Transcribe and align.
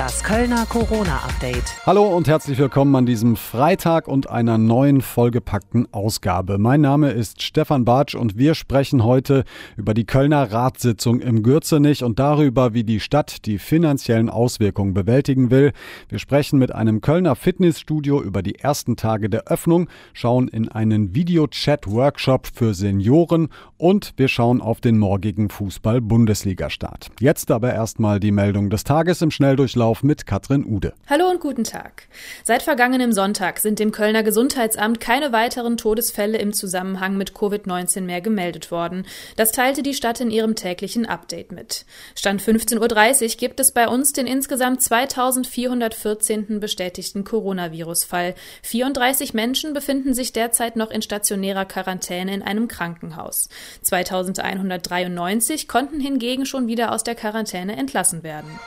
Das 0.00 0.24
Kölner 0.24 0.64
Corona-Update. 0.64 1.84
Hallo 1.84 2.06
und 2.16 2.26
herzlich 2.26 2.56
willkommen 2.56 2.96
an 2.96 3.04
diesem 3.04 3.36
Freitag 3.36 4.08
und 4.08 4.30
einer 4.30 4.56
neuen 4.56 5.02
vollgepackten 5.02 5.92
Ausgabe. 5.92 6.56
Mein 6.56 6.80
Name 6.80 7.10
ist 7.10 7.42
Stefan 7.42 7.84
Bartsch 7.84 8.14
und 8.14 8.38
wir 8.38 8.54
sprechen 8.54 9.04
heute 9.04 9.44
über 9.76 9.92
die 9.92 10.06
Kölner 10.06 10.52
Ratssitzung 10.52 11.20
im 11.20 11.42
Gürzenich 11.42 12.02
und 12.02 12.18
darüber, 12.18 12.72
wie 12.72 12.82
die 12.82 12.98
Stadt 12.98 13.44
die 13.44 13.58
finanziellen 13.58 14.30
Auswirkungen 14.30 14.94
bewältigen 14.94 15.50
will. 15.50 15.72
Wir 16.08 16.18
sprechen 16.18 16.58
mit 16.58 16.74
einem 16.74 17.02
Kölner 17.02 17.36
Fitnessstudio 17.36 18.22
über 18.22 18.40
die 18.40 18.58
ersten 18.58 18.96
Tage 18.96 19.28
der 19.28 19.48
Öffnung, 19.48 19.90
schauen 20.14 20.48
in 20.48 20.70
einen 20.70 21.14
Videochat-Workshop 21.14 22.46
für 22.54 22.72
Senioren 22.72 23.48
und 23.76 24.14
wir 24.16 24.28
schauen 24.28 24.62
auf 24.62 24.80
den 24.80 24.98
morgigen 24.98 25.50
Fußball-Bundesliga-Start. 25.50 27.10
Jetzt 27.20 27.50
aber 27.50 27.74
erstmal 27.74 28.18
die 28.18 28.32
Meldung 28.32 28.70
des 28.70 28.84
Tages 28.84 29.20
im 29.20 29.30
Schnelldurchlauf 29.30 29.89
Dorf 29.90 30.04
mit 30.04 30.24
Katrin 30.24 30.64
Ude. 30.64 30.94
Hallo 31.08 31.28
und 31.28 31.40
guten 31.40 31.64
Tag. 31.64 32.04
Seit 32.44 32.62
vergangenem 32.62 33.12
Sonntag 33.12 33.58
sind 33.58 33.80
dem 33.80 33.90
Kölner 33.90 34.22
Gesundheitsamt 34.22 35.00
keine 35.00 35.32
weiteren 35.32 35.76
Todesfälle 35.76 36.38
im 36.38 36.52
Zusammenhang 36.52 37.16
mit 37.16 37.32
Covid-19 37.32 38.02
mehr 38.02 38.20
gemeldet 38.20 38.70
worden. 38.70 39.04
Das 39.34 39.50
teilte 39.50 39.82
die 39.82 39.94
Stadt 39.94 40.20
in 40.20 40.30
ihrem 40.30 40.54
täglichen 40.54 41.06
Update 41.06 41.50
mit. 41.50 41.86
Stand 42.14 42.40
15.30 42.40 43.32
Uhr 43.32 43.36
gibt 43.36 43.58
es 43.58 43.72
bei 43.72 43.88
uns 43.88 44.12
den 44.12 44.28
insgesamt 44.28 44.80
2414. 44.80 46.60
bestätigten 46.60 47.24
Coronavirus-Fall. 47.24 48.36
34 48.62 49.34
Menschen 49.34 49.72
befinden 49.72 50.14
sich 50.14 50.32
derzeit 50.32 50.76
noch 50.76 50.92
in 50.92 51.02
stationärer 51.02 51.64
Quarantäne 51.64 52.32
in 52.32 52.42
einem 52.42 52.68
Krankenhaus. 52.68 53.48
2193 53.82 55.66
konnten 55.66 55.98
hingegen 55.98 56.46
schon 56.46 56.68
wieder 56.68 56.92
aus 56.92 57.02
der 57.02 57.16
Quarantäne 57.16 57.74
entlassen 57.76 58.22
werden. 58.22 58.60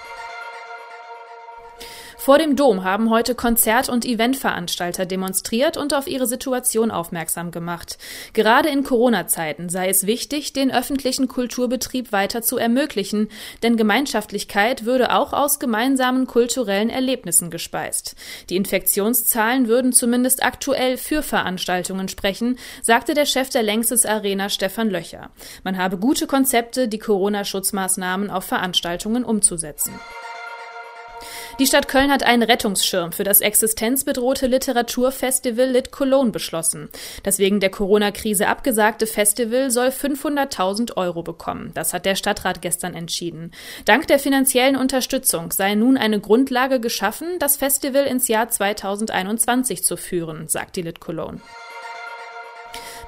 Vor 2.24 2.38
dem 2.38 2.56
Dom 2.56 2.86
haben 2.86 3.10
heute 3.10 3.36
Konzert- 3.36 3.90
und 3.90 4.06
Eventveranstalter 4.06 5.06
demonstriert 5.06 5.76
und 5.76 5.94
auf 5.94 6.08
ihre 6.08 6.26
Situation 6.26 6.90
aufmerksam 6.90 7.52
gemacht. 7.52 7.98
Gerade 8.32 8.70
in 8.70 8.86
Corona-Zeiten 8.86 9.68
sei 9.68 9.90
es 9.90 10.08
wichtig, 10.08 10.54
den 10.54 10.72
öffentlichen 10.74 11.28
Kulturbetrieb 11.28 12.14
weiter 12.14 12.42
zu 12.42 12.56
ermöglichen, 12.58 13.28
denn 13.62 13.76
Gemeinschaftlichkeit 13.76 14.86
würde 14.86 15.14
auch 15.14 15.34
aus 15.34 15.60
gemeinsamen 15.60 16.26
kulturellen 16.26 16.90
Erlebnissen 16.90 17.52
gespeist. 17.52 18.16
Die 18.50 18.56
Infektionszahlen 18.56 19.68
würden 19.68 19.92
zumindest 19.92 20.46
aktuell 20.46 20.96
für 20.96 21.24
Veranstaltungen 21.24 22.08
sprechen, 22.08 22.58
sagte 22.82 23.16
der 23.16 23.26
Chef 23.26 23.50
der 23.50 23.64
Längstes 23.64 24.06
Arena 24.06 24.48
Stefan 24.48 24.90
Löcher. 24.90 25.32
Man 25.66 25.78
habe 25.78 25.98
gute 25.98 26.26
Konzepte, 26.26 26.88
die 26.88 27.00
Corona-Schutzmaßnahmen 27.00 28.30
auf 28.30 28.46
Veranstaltungen 28.46 29.26
umzusetzen. 29.26 29.92
Die 31.60 31.68
Stadt 31.68 31.88
Köln 31.88 32.12
hat 32.12 32.24
einen 32.24 32.42
Rettungsschirm 32.42 33.12
für 33.12 33.24
das 33.24 33.40
existenzbedrohte 33.40 34.48
Literaturfestival 34.48 35.68
Lit 35.68 35.92
Cologne 35.92 36.32
beschlossen. 36.32 36.90
Das 37.22 37.38
wegen 37.38 37.60
der 37.60 37.70
Corona-Krise 37.70 38.48
abgesagte 38.48 39.06
Festival 39.06 39.70
soll 39.70 39.90
500.000 39.90 40.98
Euro 40.98 41.22
bekommen. 41.22 41.70
Das 41.76 41.94
hat 41.94 42.06
der 42.06 42.16
Stadtrat 42.16 42.64
gestern 42.64 42.96
entschieden. 42.96 43.52
Dank 43.86 44.08
der 44.08 44.18
finanziellen 44.18 44.76
Unterstützung 44.76 45.52
sei 45.52 45.76
nun 45.76 45.96
eine 45.96 46.20
Grundlage 46.20 46.80
geschaffen, 46.80 47.28
das 47.38 47.58
Festival 47.58 48.06
ins 48.06 48.28
Jahr 48.28 48.50
2021 48.50 49.84
zu 49.84 49.96
führen, 49.96 50.48
sagt 50.48 50.76
die 50.76 50.82
Lit 50.82 51.00
Cologne. 51.00 51.40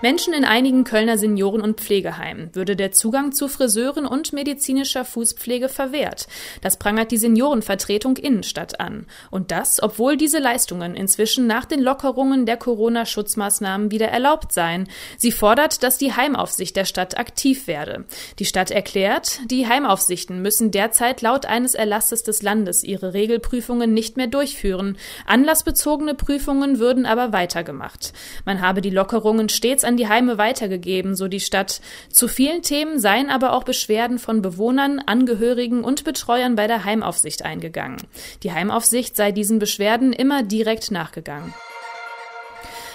Menschen 0.02 0.34
in 0.34 0.44
einigen 0.44 0.84
Kölner 0.84 1.18
Senioren- 1.18 1.62
und 1.62 1.80
Pflegeheimen 1.80 2.54
würde 2.54 2.76
der 2.76 2.92
Zugang 2.92 3.32
zu 3.32 3.48
Friseuren 3.48 4.06
und 4.06 4.34
medizinischer 4.34 5.06
Fußpflege 5.06 5.70
verwehrt. 5.70 6.28
Das 6.62 6.78
prangert 6.78 7.12
die 7.12 7.18
Seniorenvertretung 7.18 8.18
Innenstadt 8.18 8.80
an. 8.80 9.06
Und 9.32 9.52
das, 9.52 9.82
obwohl 9.82 10.18
diese 10.18 10.40
Leistungen 10.40 10.96
inzwischen 10.96 11.48
nach 11.48 11.66
den 11.66 11.82
Lockerungen 11.82 12.46
der 12.46 12.58
Corona-Schutzmaßnahmen 12.58 13.90
wieder 13.90 14.10
erlaubt 14.10 14.52
seien. 14.52 14.90
Sie 15.18 15.32
fordert, 15.32 15.82
dass 15.82 15.98
die 15.98 16.14
Heimaufsicht 16.14 16.76
der 16.76 16.86
Stadt 16.86 17.18
aktiv 17.18 17.68
werde. 17.68 18.06
Die 18.40 18.46
Stadt 18.46 18.72
erklärt, 18.72 19.40
die 19.50 19.68
Heimaufsichten 19.68 20.42
müssen 20.42 20.72
derzeit 20.72 21.22
laut 21.22 21.46
eines 21.46 21.74
Erlasses 21.74 22.24
des 22.24 22.42
Landes 22.42 22.84
ihre 22.84 23.14
Regelprüfungen 23.14 23.94
nicht 23.94 24.18
mehr 24.18 24.28
durchführen. 24.28 24.98
Anlassbezogene 25.26 26.16
Prüfungen 26.16 26.80
würden 26.80 27.06
aber 27.06 27.32
weitergemacht. 27.32 28.12
Man 28.44 28.62
habe 28.62 28.82
die 28.82 28.90
Lockerungen 28.90 29.48
stets 29.48 29.85
an 29.86 29.98
die 29.98 30.08
Heime 30.08 30.38
weitergegeben, 30.38 31.16
so 31.16 31.28
die 31.28 31.40
Stadt. 31.40 31.82
Zu 32.10 32.28
vielen 32.28 32.62
Themen 32.62 33.00
seien 33.00 33.30
aber 33.30 33.54
auch 33.54 33.64
Beschwerden 33.64 34.20
von 34.20 34.42
Bewohnern, 34.42 35.00
Angehörigen 35.00 35.84
und 35.84 36.04
Betreuern 36.04 36.56
bei 36.56 36.68
der 36.68 36.84
Heimaufsicht 36.84 37.46
eingegangen. 37.46 37.98
Die 38.44 38.52
Heimaufsicht 38.52 39.16
sei 39.16 39.32
diesen 39.32 39.60
Beschwerden 39.60 40.14
immer 40.14 40.44
direkt 40.44 40.92
nachgegangen. 40.92 41.54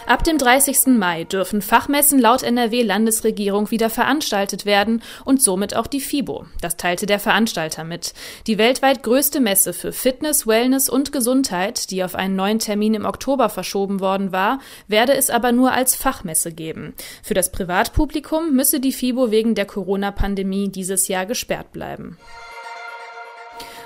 Ab 0.06 0.24
dem 0.24 0.38
30. 0.38 0.98
Mai 0.98 1.24
dürfen 1.24 1.62
Fachmessen 1.62 2.18
laut 2.18 2.42
NRW-Landesregierung 2.42 3.70
wieder 3.70 3.90
veranstaltet 3.90 4.64
werden 4.64 5.02
und 5.24 5.42
somit 5.42 5.76
auch 5.76 5.86
die 5.86 6.00
FIBO. 6.00 6.46
Das 6.60 6.76
teilte 6.76 7.06
der 7.06 7.20
Veranstalter 7.20 7.84
mit. 7.84 8.14
Die 8.46 8.58
weltweit 8.58 9.02
größte 9.02 9.40
Messe 9.40 9.72
für 9.72 9.92
Fitness, 9.92 10.46
Wellness 10.46 10.88
und 10.88 11.12
Gesundheit, 11.12 11.90
die 11.90 12.02
auf 12.02 12.14
einen 12.14 12.34
neuen 12.34 12.58
Termin 12.58 12.94
im 12.94 13.04
Oktober 13.04 13.48
verschoben 13.50 14.00
worden 14.00 14.32
war, 14.32 14.60
werde 14.88 15.14
es 15.14 15.30
aber 15.30 15.52
nur 15.52 15.72
als 15.72 15.94
Fachmesse 15.94 16.52
geben. 16.52 16.94
Für 17.22 17.34
das 17.34 17.52
Privatpublikum 17.52 18.52
müsse 18.52 18.80
die 18.80 18.92
FIBO 18.92 19.30
wegen 19.30 19.54
der 19.54 19.66
Corona-Pandemie 19.66 20.70
dieses 20.70 21.08
Jahr 21.08 21.26
gesperrt 21.26 21.72
bleiben. 21.72 22.18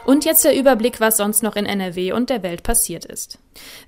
Und 0.05 0.25
jetzt 0.25 0.45
der 0.45 0.57
Überblick, 0.57 1.01
was 1.01 1.17
sonst 1.17 1.43
noch 1.43 1.57
in 1.57 1.65
NRW 1.65 2.13
und 2.13 2.29
der 2.29 2.43
Welt 2.43 2.63
passiert 2.63 3.07
ist. 3.07 3.39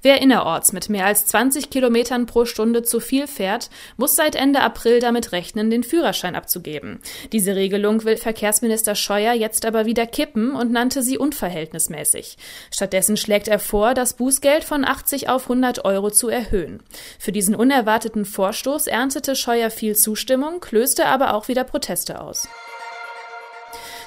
Wer 0.01 0.23
innerorts 0.23 0.73
mit 0.73 0.89
mehr 0.89 1.07
als 1.07 1.27
20 1.27 1.71
Kilometern 1.71 2.27
pro 2.27 2.45
Stunde 2.45 2.83
zu 2.83 3.01
viel 3.01 3.27
fährt, 3.27 3.69
muss 3.97 4.17
seit 4.17 4.35
Ende 4.35 4.61
April 4.61 5.01
damit 5.01 5.33
rechnen, 5.33 5.71
den 5.71 5.83
Führerschein 5.83 6.35
abzugeben. 6.35 7.01
Diese 7.33 7.55
Regelung 7.55 8.05
will 8.05 8.17
Verkehrsminister 8.17 8.95
Scheuer 8.95 9.35
jetzt 9.35 9.67
aber 9.67 9.85
wieder 9.85 10.07
kippen 10.07 10.53
und 10.53 10.73
nannte 10.73 11.03
sie 11.03 11.19
unverhältnismäßig. 11.19 12.39
Stattdessen 12.71 13.17
schlägt 13.17 13.49
er 13.49 13.59
vor, 13.59 13.95
das 13.95 14.15
Bußgeld 14.15 14.65
von 14.65 14.85
80 14.85 15.29
auf 15.29 15.43
100 15.45 15.85
Euro 15.85 16.11
zu 16.11 16.29
erhöhen. 16.29 16.83
Für 17.19 17.33
diesen 17.33 17.55
unerwarteten 17.55 18.25
Vorstoß 18.25 18.87
erntete 18.87 19.37
Scheuer 19.37 19.71
viel 19.71 19.97
Zustimmung, 19.97 20.65
löste 20.71 21.07
aber 21.07 21.35
auch 21.35 21.49
wieder 21.49 21.65
Proteste 21.65 22.21
aus. 22.21 22.49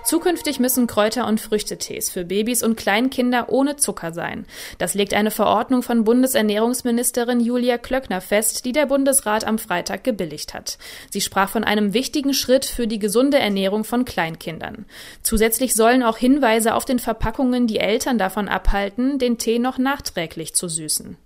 Zukünftig 0.10 0.60
müssen 0.60 0.88
Kräuter- 0.88 1.28
und 1.28 1.40
Früchtetees 1.40 2.10
für 2.10 2.26
Babys 2.26 2.64
und 2.64 2.76
Kleinkinder 2.76 3.50
ohne 3.50 3.76
Zucker 3.76 4.12
sein. 4.12 4.48
Das 4.80 4.96
legt 4.96 5.14
eine 5.14 5.30
Verordnung 5.30 5.84
von 5.84 6.04
Bundesernährungsministerin 6.04 7.40
Julia 7.40 7.78
Klöckner 7.78 8.20
fest, 8.20 8.66
die 8.66 8.72
der 8.72 8.88
Bundesrat 8.88 9.46
am 9.46 9.60
Freitag 9.60 10.04
gebilligt 10.04 10.56
hat. 10.56 10.80
Sie 11.12 11.22
sprach 11.22 11.52
von 11.52 11.64
einem 11.64 11.94
wichtigen 11.94 12.34
Schritt 12.34 12.66
für 12.66 12.88
die 12.88 12.98
gesunde 12.98 13.38
Ernährung 13.38 13.84
von 13.84 14.04
Kleinkindern. 14.04 14.88
Zusätzlich 15.22 15.76
sollen 15.76 16.02
auch 16.02 16.18
Hinweise 16.18 16.74
auf 16.74 16.86
den 16.86 16.98
Verpackungen 16.98 17.68
die 17.68 17.78
Eltern 17.78 18.18
davon 18.18 18.48
abhalten, 18.48 19.20
den 19.20 19.38
Tee 19.38 19.60
noch 19.60 19.78
nachträglich 19.78 20.56
zu 20.56 20.68
süßen. 20.68 21.18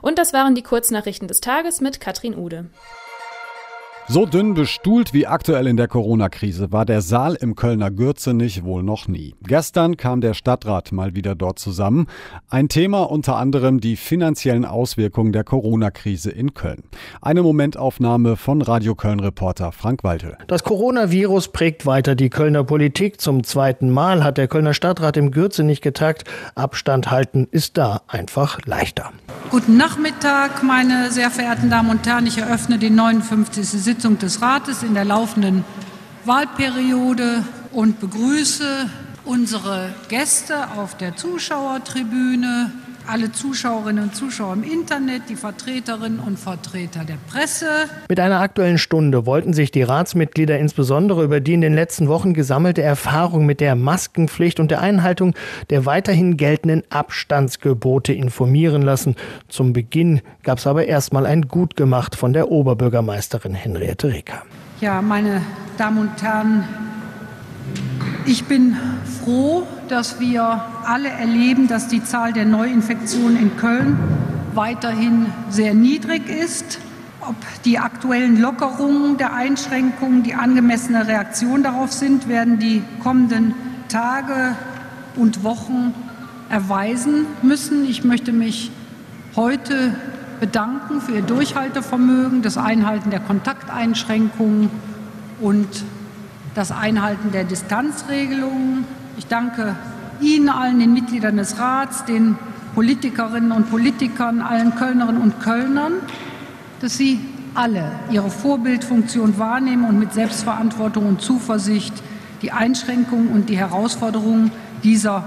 Und 0.00 0.18
das 0.18 0.32
waren 0.32 0.54
die 0.54 0.62
Kurznachrichten 0.62 1.28
des 1.28 1.42
Tages 1.42 1.82
mit 1.82 2.00
Katrin 2.00 2.38
Ude. 2.38 2.70
So 4.08 4.26
dünn 4.26 4.54
bestuhlt 4.54 5.14
wie 5.14 5.28
aktuell 5.28 5.68
in 5.68 5.76
der 5.76 5.86
Corona-Krise 5.86 6.72
war 6.72 6.84
der 6.84 7.00
Saal 7.00 7.36
im 7.36 7.54
Kölner 7.54 7.92
Gürzenich 7.92 8.64
wohl 8.64 8.82
noch 8.82 9.06
nie. 9.06 9.36
Gestern 9.46 9.96
kam 9.96 10.20
der 10.20 10.34
Stadtrat 10.34 10.90
mal 10.90 11.14
wieder 11.14 11.36
dort 11.36 11.60
zusammen. 11.60 12.08
Ein 12.48 12.68
Thema 12.68 13.02
unter 13.02 13.36
anderem 13.36 13.80
die 13.80 13.94
finanziellen 13.94 14.64
Auswirkungen 14.64 15.32
der 15.32 15.44
Corona-Krise 15.44 16.32
in 16.32 16.54
Köln. 16.54 16.82
Eine 17.22 17.42
Momentaufnahme 17.42 18.34
von 18.34 18.62
Radio 18.62 18.96
Köln-Reporter 18.96 19.70
Frank 19.70 20.02
Waltel. 20.02 20.36
Das 20.48 20.64
Coronavirus 20.64 21.52
prägt 21.52 21.86
weiter 21.86 22.16
die 22.16 22.30
Kölner 22.30 22.64
Politik. 22.64 23.20
Zum 23.20 23.44
zweiten 23.44 23.90
Mal 23.90 24.24
hat 24.24 24.38
der 24.38 24.48
Kölner 24.48 24.74
Stadtrat 24.74 25.16
im 25.18 25.30
Gürzenich 25.30 25.82
getagt. 25.82 26.24
Abstand 26.56 27.12
halten 27.12 27.46
ist 27.52 27.78
da 27.78 28.02
einfach 28.08 28.58
leichter. 28.66 29.12
Guten 29.50 29.76
Nachmittag, 29.76 30.64
meine 30.64 31.12
sehr 31.12 31.30
verehrten 31.30 31.70
Damen 31.70 31.90
und 31.90 32.06
Herren. 32.06 32.26
Ich 32.26 32.38
eröffne 32.38 32.78
die 32.78 32.90
59. 32.90 33.68
Sitzung 33.68 33.99
des 34.02 34.40
Rates 34.40 34.82
in 34.82 34.94
der 34.94 35.04
laufenden 35.04 35.64
Wahlperiode 36.24 37.44
und 37.72 38.00
begrüße 38.00 38.88
unsere 39.26 39.94
Gäste 40.08 40.70
auf 40.76 40.96
der 40.96 41.16
Zuschauertribüne, 41.16 42.72
alle 43.10 43.32
Zuschauerinnen 43.32 44.04
und 44.04 44.14
Zuschauer 44.14 44.52
im 44.52 44.62
Internet, 44.62 45.22
die 45.28 45.34
Vertreterinnen 45.34 46.20
und 46.20 46.38
Vertreter 46.38 47.04
der 47.04 47.16
Presse. 47.28 47.66
Mit 48.08 48.20
einer 48.20 48.40
aktuellen 48.40 48.78
Stunde 48.78 49.26
wollten 49.26 49.52
sich 49.52 49.72
die 49.72 49.82
Ratsmitglieder 49.82 50.58
insbesondere 50.58 51.24
über 51.24 51.40
die 51.40 51.54
in 51.54 51.60
den 51.60 51.74
letzten 51.74 52.06
Wochen 52.06 52.34
gesammelte 52.34 52.82
Erfahrung 52.82 53.46
mit 53.46 53.60
der 53.60 53.74
Maskenpflicht 53.74 54.60
und 54.60 54.70
der 54.70 54.80
Einhaltung 54.80 55.34
der 55.70 55.86
weiterhin 55.86 56.36
geltenden 56.36 56.84
Abstandsgebote 56.90 58.12
informieren 58.12 58.82
lassen. 58.82 59.16
Zum 59.48 59.72
Beginn 59.72 60.20
gab 60.44 60.58
es 60.58 60.66
aber 60.68 60.86
erstmal 60.86 61.26
ein 61.26 61.48
Gutgemacht 61.48 62.14
von 62.14 62.32
der 62.32 62.50
Oberbürgermeisterin 62.50 63.54
Henriette 63.54 64.08
Reker. 64.08 64.42
Ja, 64.80 65.02
meine 65.02 65.42
Damen 65.76 65.98
und 65.98 66.22
Herren, 66.22 66.64
ich 68.26 68.44
bin 68.44 68.76
froh, 69.22 69.66
dass 69.88 70.20
wir 70.20 70.64
alle 70.84 71.08
erleben, 71.08 71.68
dass 71.68 71.88
die 71.88 72.02
Zahl 72.02 72.32
der 72.32 72.44
Neuinfektionen 72.44 73.36
in 73.36 73.56
Köln 73.56 73.98
weiterhin 74.54 75.26
sehr 75.48 75.74
niedrig 75.74 76.28
ist. 76.28 76.78
Ob 77.20 77.36
die 77.64 77.78
aktuellen 77.78 78.40
Lockerungen 78.40 79.16
der 79.16 79.34
Einschränkungen 79.34 80.22
die 80.22 80.34
angemessene 80.34 81.06
Reaktion 81.06 81.62
darauf 81.62 81.92
sind, 81.92 82.28
werden 82.28 82.58
die 82.58 82.82
kommenden 83.02 83.54
Tage 83.88 84.56
und 85.16 85.44
Wochen 85.44 85.94
erweisen 86.48 87.26
müssen. 87.42 87.88
Ich 87.88 88.04
möchte 88.04 88.32
mich 88.32 88.70
heute 89.36 89.94
bedanken 90.40 91.00
für 91.00 91.12
Ihr 91.12 91.22
Durchhaltevermögen, 91.22 92.42
das 92.42 92.56
Einhalten 92.56 93.10
der 93.10 93.20
Kontakteinschränkungen 93.20 94.70
und 95.40 95.68
das 96.54 96.72
Einhalten 96.72 97.32
der 97.32 97.44
Distanzregelungen. 97.44 98.84
Ich 99.16 99.26
danke 99.26 99.76
Ihnen 100.20 100.48
allen, 100.48 100.78
den 100.80 100.92
Mitgliedern 100.92 101.36
des 101.36 101.58
Rats, 101.58 102.04
den 102.04 102.36
Politikerinnen 102.74 103.52
und 103.52 103.70
Politikern, 103.70 104.42
allen 104.42 104.74
Kölnerinnen 104.74 105.20
und 105.20 105.40
Kölnern, 105.40 105.94
dass 106.80 106.96
Sie 106.96 107.20
alle 107.54 107.90
Ihre 108.10 108.30
Vorbildfunktion 108.30 109.38
wahrnehmen 109.38 109.84
und 109.84 109.98
mit 109.98 110.12
Selbstverantwortung 110.12 111.06
und 111.06 111.20
Zuversicht 111.20 111.94
die 112.42 112.52
Einschränkungen 112.52 113.28
und 113.28 113.48
die 113.48 113.56
Herausforderungen 113.56 114.52
dieser 114.82 115.24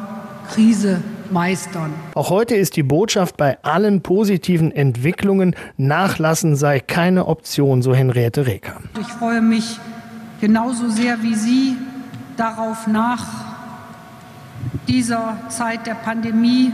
Krise 0.49 1.01
meistern. 1.31 1.93
Auch 2.15 2.29
heute 2.29 2.55
ist 2.55 2.75
die 2.75 2.83
Botschaft 2.83 3.37
bei 3.37 3.61
allen 3.63 4.01
positiven 4.01 4.71
Entwicklungen, 4.71 5.55
Nachlassen 5.77 6.55
sei 6.55 6.79
keine 6.79 7.27
Option, 7.27 7.81
so 7.81 7.93
Henriette 7.93 8.45
Reker. 8.45 8.77
Ich 8.99 9.07
freue 9.07 9.41
mich 9.41 9.79
genauso 10.43 10.89
sehr 10.89 11.23
wie 11.23 11.35
Sie 11.35 11.77
darauf 12.35 12.85
nach 12.85 13.25
dieser 14.89 15.37
Zeit 15.47 15.87
der 15.87 15.93
Pandemie, 15.93 16.73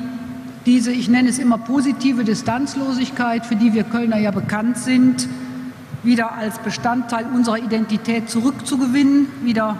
diese, 0.66 0.92
ich 0.92 1.07
nenne 1.07 1.30
es 1.30 1.38
immer 1.38 1.60
positive 1.60 2.24
Distanzlosigkeit, 2.24 3.45
für 3.45 3.56
die 3.56 3.75
wir 3.75 3.83
Kölner 3.83 4.18
ja 4.18 4.31
bekannt 4.31 4.80
sind, 4.80 5.30
wieder 6.01 6.31
als 6.31 6.57
Bestandteil 6.57 7.27
unserer 7.31 7.60
Identität 7.60 8.27
zurückzugewinnen, 8.27 9.27
wieder 9.44 9.77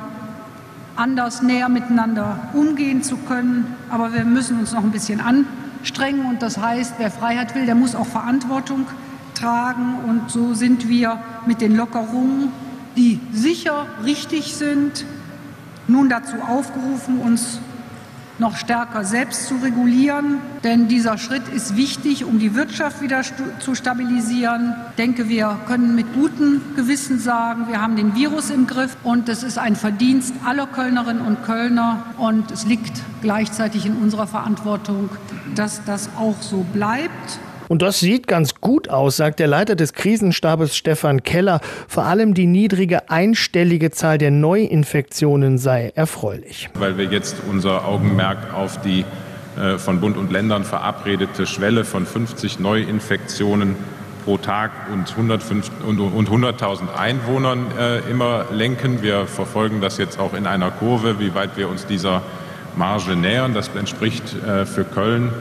anders 0.96 1.42
näher 1.42 1.68
miteinander 1.68 2.38
umgehen 2.54 3.02
zu 3.02 3.18
können. 3.18 3.76
Aber 3.90 4.14
wir 4.14 4.24
müssen 4.24 4.60
uns 4.60 4.72
noch 4.72 4.84
ein 4.84 4.92
bisschen 4.92 5.20
anstrengen. 5.20 6.28
Und 6.28 6.44
das 6.44 6.60
heißt, 6.60 6.94
wer 7.00 7.10
Freiheit 7.10 7.56
will, 7.56 7.66
der 7.66 7.74
muss 7.74 7.96
auch 7.96 8.06
Verantwortung 8.06 8.86
tragen. 9.34 9.96
Und 10.08 10.30
so 10.30 10.54
sind 10.54 10.88
wir 10.88 11.20
mit 11.48 11.60
den 11.60 11.76
Lockerungen, 11.76 12.52
die 12.96 13.20
sicher 13.32 13.86
richtig 14.04 14.56
sind, 14.56 15.06
nun 15.88 16.10
dazu 16.10 16.36
aufgerufen, 16.42 17.20
uns 17.20 17.60
noch 18.40 18.56
stärker 18.56 19.04
selbst 19.04 19.48
zu 19.48 19.56
regulieren. 19.56 20.38
Denn 20.64 20.88
dieser 20.88 21.18
Schritt 21.18 21.48
ist 21.50 21.76
wichtig, 21.76 22.24
um 22.26 22.40
die 22.40 22.56
Wirtschaft 22.56 23.02
wieder 23.02 23.22
zu 23.60 23.76
stabilisieren. 23.76 24.74
Ich 24.92 24.96
denke, 24.96 25.30
wir 25.30 25.58
können 25.68 25.96
mit 25.96 26.14
gutem 26.14 26.62
Gewissen 26.76 27.20
sagen, 27.20 27.68
wir 27.68 27.82
haben 27.82 27.96
den 27.96 28.16
Virus 28.16 28.50
im 28.50 28.66
Griff 28.66 28.96
und 29.04 29.30
es 29.30 29.44
ist 29.44 29.58
ein 29.58 29.76
Verdienst 29.76 30.34
aller 30.46 30.68
Kölnerinnen 30.68 31.22
und 31.22 31.44
Kölner. 31.44 32.06
Und 32.18 32.52
es 32.52 32.66
liegt 32.66 33.02
gleichzeitig 33.22 33.86
in 33.86 33.96
unserer 33.96 34.28
Verantwortung, 34.28 35.10
dass 35.56 35.84
das 35.84 36.10
auch 36.18 36.42
so 36.42 36.66
bleibt. 36.74 37.40
Und 37.70 37.84
das 37.84 38.00
sieht 38.00 38.28
ganz 38.28 38.56
gut 38.56 38.90
aus, 38.90 39.18
sagt 39.18 39.40
der 39.40 39.48
Leiter 39.48 39.76
des 39.76 39.94
Krisenstabes 39.94 40.76
Stefan 40.76 41.22
Keller. 41.22 41.62
Vor 41.88 42.04
allem 42.04 42.34
die 42.34 42.48
niedrige 42.48 43.12
einstellige 43.12 43.92
Zahl 43.92 44.18
der 44.18 44.32
Neuinfektionen 44.32 45.60
sei 45.60 45.92
erfreulich. 45.94 46.72
Weil 46.74 46.98
wir 46.98 47.06
jetzt 47.06 47.36
unser 47.48 47.86
Augenmerk 47.86 48.56
auf 48.56 48.82
die 48.82 49.06
äh, 49.56 49.78
von 49.78 50.02
Bund 50.02 50.18
und 50.18 50.32
Ländern 50.32 50.64
verabredete 50.64 51.46
Schwelle 51.46 51.86
von 51.86 52.08
50 52.08 52.60
Neuinfektionen 52.60 53.76
pro 54.26 54.38
Tag 54.38 54.72
und 54.92 55.14
100.000 55.14 56.96
Einwohnern 56.98 57.68
äh, 57.80 58.00
immer 58.10 58.46
lenken. 58.52 59.04
Wir 59.04 59.28
verfolgen 59.28 59.80
das 59.80 60.00
jetzt 60.00 60.20
auch 60.20 60.34
in 60.34 60.48
einer 60.48 60.72
Kurve, 60.72 61.20
wie 61.20 61.36
weit 61.36 61.56
wir 61.56 61.70
uns 61.70 61.86
dieser 61.86 62.24
Marge 62.76 63.16
nähern. 63.16 63.54
Das 63.54 63.70
entspricht 63.76 64.24
äh, 64.44 64.66
für 64.66 64.86
Köln 64.86 65.32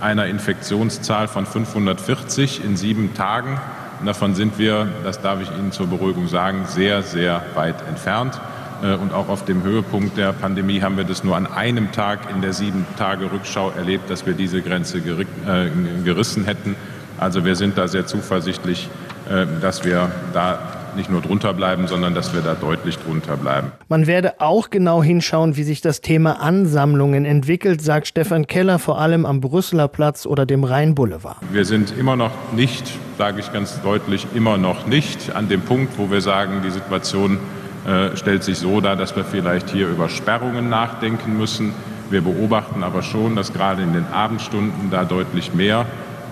einer 0.00 0.26
Infektionszahl 0.26 1.28
von 1.28 1.46
540 1.46 2.64
in 2.64 2.76
sieben 2.76 3.14
Tagen. 3.14 3.58
Und 4.00 4.06
davon 4.06 4.34
sind 4.34 4.58
wir, 4.58 4.88
das 5.04 5.20
darf 5.20 5.40
ich 5.40 5.50
Ihnen 5.50 5.72
zur 5.72 5.86
Beruhigung 5.86 6.28
sagen, 6.28 6.64
sehr, 6.66 7.02
sehr 7.02 7.42
weit 7.54 7.76
entfernt. 7.88 8.40
Äh, 8.82 8.94
und 8.94 9.12
auch 9.12 9.28
auf 9.28 9.44
dem 9.44 9.62
Höhepunkt 9.62 10.16
der 10.16 10.32
Pandemie 10.32 10.80
haben 10.80 10.96
wir 10.96 11.04
das 11.04 11.24
nur 11.24 11.36
an 11.36 11.46
einem 11.46 11.92
Tag 11.92 12.30
in 12.30 12.40
der 12.40 12.52
sieben 12.52 12.86
Tage 12.98 13.30
Rückschau 13.30 13.70
erlebt, 13.70 14.08
dass 14.10 14.26
wir 14.26 14.34
diese 14.34 14.62
Grenze 14.62 14.98
äh, 14.98 15.68
gerissen 16.04 16.44
hätten. 16.44 16.76
Also 17.18 17.44
wir 17.44 17.56
sind 17.56 17.76
da 17.76 17.88
sehr 17.88 18.06
zuversichtlich, 18.06 18.88
äh, 19.28 19.46
dass 19.60 19.84
wir 19.84 20.10
da 20.32 20.79
nicht 20.96 21.10
nur 21.10 21.20
drunter 21.20 21.52
bleiben, 21.52 21.86
sondern 21.86 22.14
dass 22.14 22.34
wir 22.34 22.40
da 22.40 22.54
deutlich 22.54 22.98
drunter 22.98 23.36
bleiben. 23.36 23.72
Man 23.88 24.06
werde 24.06 24.40
auch 24.40 24.70
genau 24.70 25.02
hinschauen, 25.02 25.56
wie 25.56 25.62
sich 25.62 25.80
das 25.80 26.00
Thema 26.00 26.40
Ansammlungen 26.40 27.24
entwickelt, 27.24 27.82
sagt 27.82 28.06
Stefan 28.06 28.46
Keller, 28.46 28.78
vor 28.78 29.00
allem 29.00 29.26
am 29.26 29.40
Brüsseler 29.40 29.88
Platz 29.88 30.26
oder 30.26 30.46
dem 30.46 30.64
Rheinboulevard. 30.64 31.36
Wir 31.50 31.64
sind 31.64 31.94
immer 31.98 32.16
noch 32.16 32.32
nicht, 32.54 32.84
sage 33.18 33.40
ich 33.40 33.52
ganz 33.52 33.80
deutlich, 33.82 34.26
immer 34.34 34.56
noch 34.56 34.86
nicht 34.86 35.34
an 35.34 35.48
dem 35.48 35.62
Punkt, 35.62 35.98
wo 35.98 36.10
wir 36.10 36.20
sagen, 36.20 36.62
die 36.64 36.70
Situation 36.70 37.38
äh, 37.86 38.16
stellt 38.16 38.44
sich 38.44 38.58
so 38.58 38.80
dar, 38.80 38.96
dass 38.96 39.16
wir 39.16 39.24
vielleicht 39.24 39.70
hier 39.70 39.88
über 39.88 40.08
Sperrungen 40.08 40.68
nachdenken 40.68 41.38
müssen. 41.38 41.72
Wir 42.10 42.20
beobachten 42.20 42.82
aber 42.82 43.02
schon, 43.02 43.36
dass 43.36 43.52
gerade 43.52 43.82
in 43.82 43.92
den 43.92 44.06
Abendstunden 44.06 44.90
da 44.90 45.04
deutlich 45.04 45.54
mehr 45.54 45.86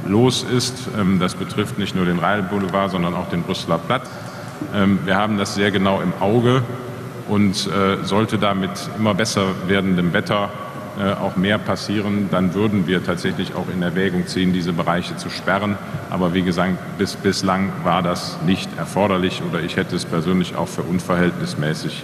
los 0.06 0.44
ist. 0.44 0.88
Ähm, 0.99 1.19
das 1.19 1.34
betrifft 1.34 1.78
nicht 1.78 1.94
nur 1.94 2.05
den 2.05 2.19
Rheinboulevard, 2.19 2.90
sondern 2.90 3.14
auch 3.14 3.28
den 3.28 3.43
Brüsseler 3.43 3.78
Platz. 3.78 4.08
Ähm, 4.75 4.99
wir 5.05 5.16
haben 5.16 5.38
das 5.38 5.55
sehr 5.55 5.70
genau 5.70 6.00
im 6.00 6.12
Auge 6.20 6.62
und 7.28 7.66
äh, 7.66 8.05
sollte 8.05 8.38
damit 8.38 8.70
immer 8.96 9.14
besser 9.14 9.46
werdendem 9.66 10.12
Wetter 10.12 10.50
äh, 10.99 11.12
auch 11.12 11.37
mehr 11.37 11.58
passieren, 11.58 12.28
dann 12.31 12.55
würden 12.55 12.88
wir 12.88 13.05
tatsächlich 13.05 13.55
auch 13.55 13.66
in 13.72 13.82
Erwägung 13.82 14.26
ziehen, 14.26 14.52
diese 14.52 14.72
Bereiche 14.72 15.16
zu 15.16 15.31
sperren. 15.31 15.76
Aber 16.10 16.34
wie 16.34 16.43
gesagt, 16.43 16.76
bis, 16.99 17.14
bislang 17.14 17.70
war 17.84 18.02
das 18.02 18.38
nicht 18.44 18.69
erforderlich 18.76 19.43
oder 19.49 19.60
ich 19.60 19.76
hätte 19.76 19.94
es 19.94 20.05
persönlich 20.05 20.56
auch 20.56 20.66
für 20.66 20.82
unverhältnismäßig 20.82 22.02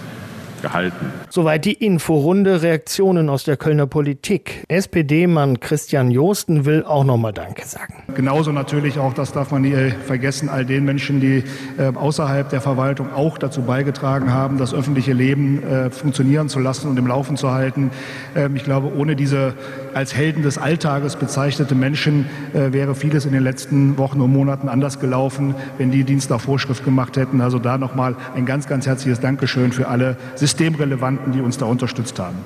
gehalten. 0.65 1.11
Soweit 1.29 1.63
die 1.65 1.73
Inforunde. 1.73 2.63
Reaktionen 2.63 3.29
aus 3.29 3.43
der 3.43 3.55
Kölner 3.55 3.85
Politik. 3.85 4.63
SPD-Mann 4.67 5.59
Christian 5.59 6.09
Josten 6.09 6.65
will 6.65 6.83
auch 6.83 7.03
noch 7.03 7.17
mal 7.17 7.31
Danke 7.31 7.65
sagen. 7.65 7.93
Genauso 8.15 8.51
natürlich 8.51 8.97
auch, 8.97 9.13
das 9.13 9.31
darf 9.31 9.51
man 9.51 9.61
nie 9.61 9.75
vergessen, 10.05 10.49
all 10.49 10.65
den 10.65 10.83
Menschen, 10.83 11.19
die 11.21 11.43
äh, 11.77 11.93
außerhalb 11.93 12.49
der 12.49 12.61
Verwaltung 12.61 13.13
auch 13.13 13.37
dazu 13.37 13.61
beigetragen 13.61 14.33
haben, 14.33 14.57
das 14.57 14.73
öffentliche 14.73 15.13
Leben 15.13 15.61
äh, 15.61 15.91
funktionieren 15.91 16.49
zu 16.49 16.59
lassen 16.59 16.89
und 16.89 16.97
im 16.97 17.05
Laufen 17.05 17.37
zu 17.37 17.51
halten. 17.51 17.91
Ähm, 18.35 18.55
ich 18.55 18.63
glaube, 18.63 18.91
ohne 18.95 19.15
diese 19.15 19.53
als 19.93 20.15
Helden 20.15 20.41
des 20.41 20.57
Alltages 20.57 21.15
bezeichnete 21.15 21.75
Menschen 21.75 22.25
äh, 22.53 22.73
wäre 22.73 22.95
vieles 22.95 23.25
in 23.25 23.33
den 23.33 23.43
letzten 23.43 23.97
Wochen 23.97 24.19
und 24.19 24.33
Monaten 24.33 24.67
anders 24.67 24.99
gelaufen, 24.99 25.53
wenn 25.77 25.91
die 25.91 26.03
Dienst 26.03 26.29
nach 26.31 26.41
Vorschrift 26.41 26.83
gemacht 26.83 27.17
hätten. 27.17 27.39
Also 27.39 27.59
da 27.59 27.77
noch 27.77 27.93
mal 27.95 28.15
ein 28.35 28.45
ganz, 28.45 28.67
ganz 28.67 28.87
herzliches 28.87 29.19
Dankeschön 29.19 29.71
für 29.71 29.87
alle 29.87 30.17
Systemrelevanten, 30.55 31.33
die 31.33 31.41
uns 31.41 31.57
da 31.57 31.65
unterstützt 31.65 32.17
haben. 32.17 32.37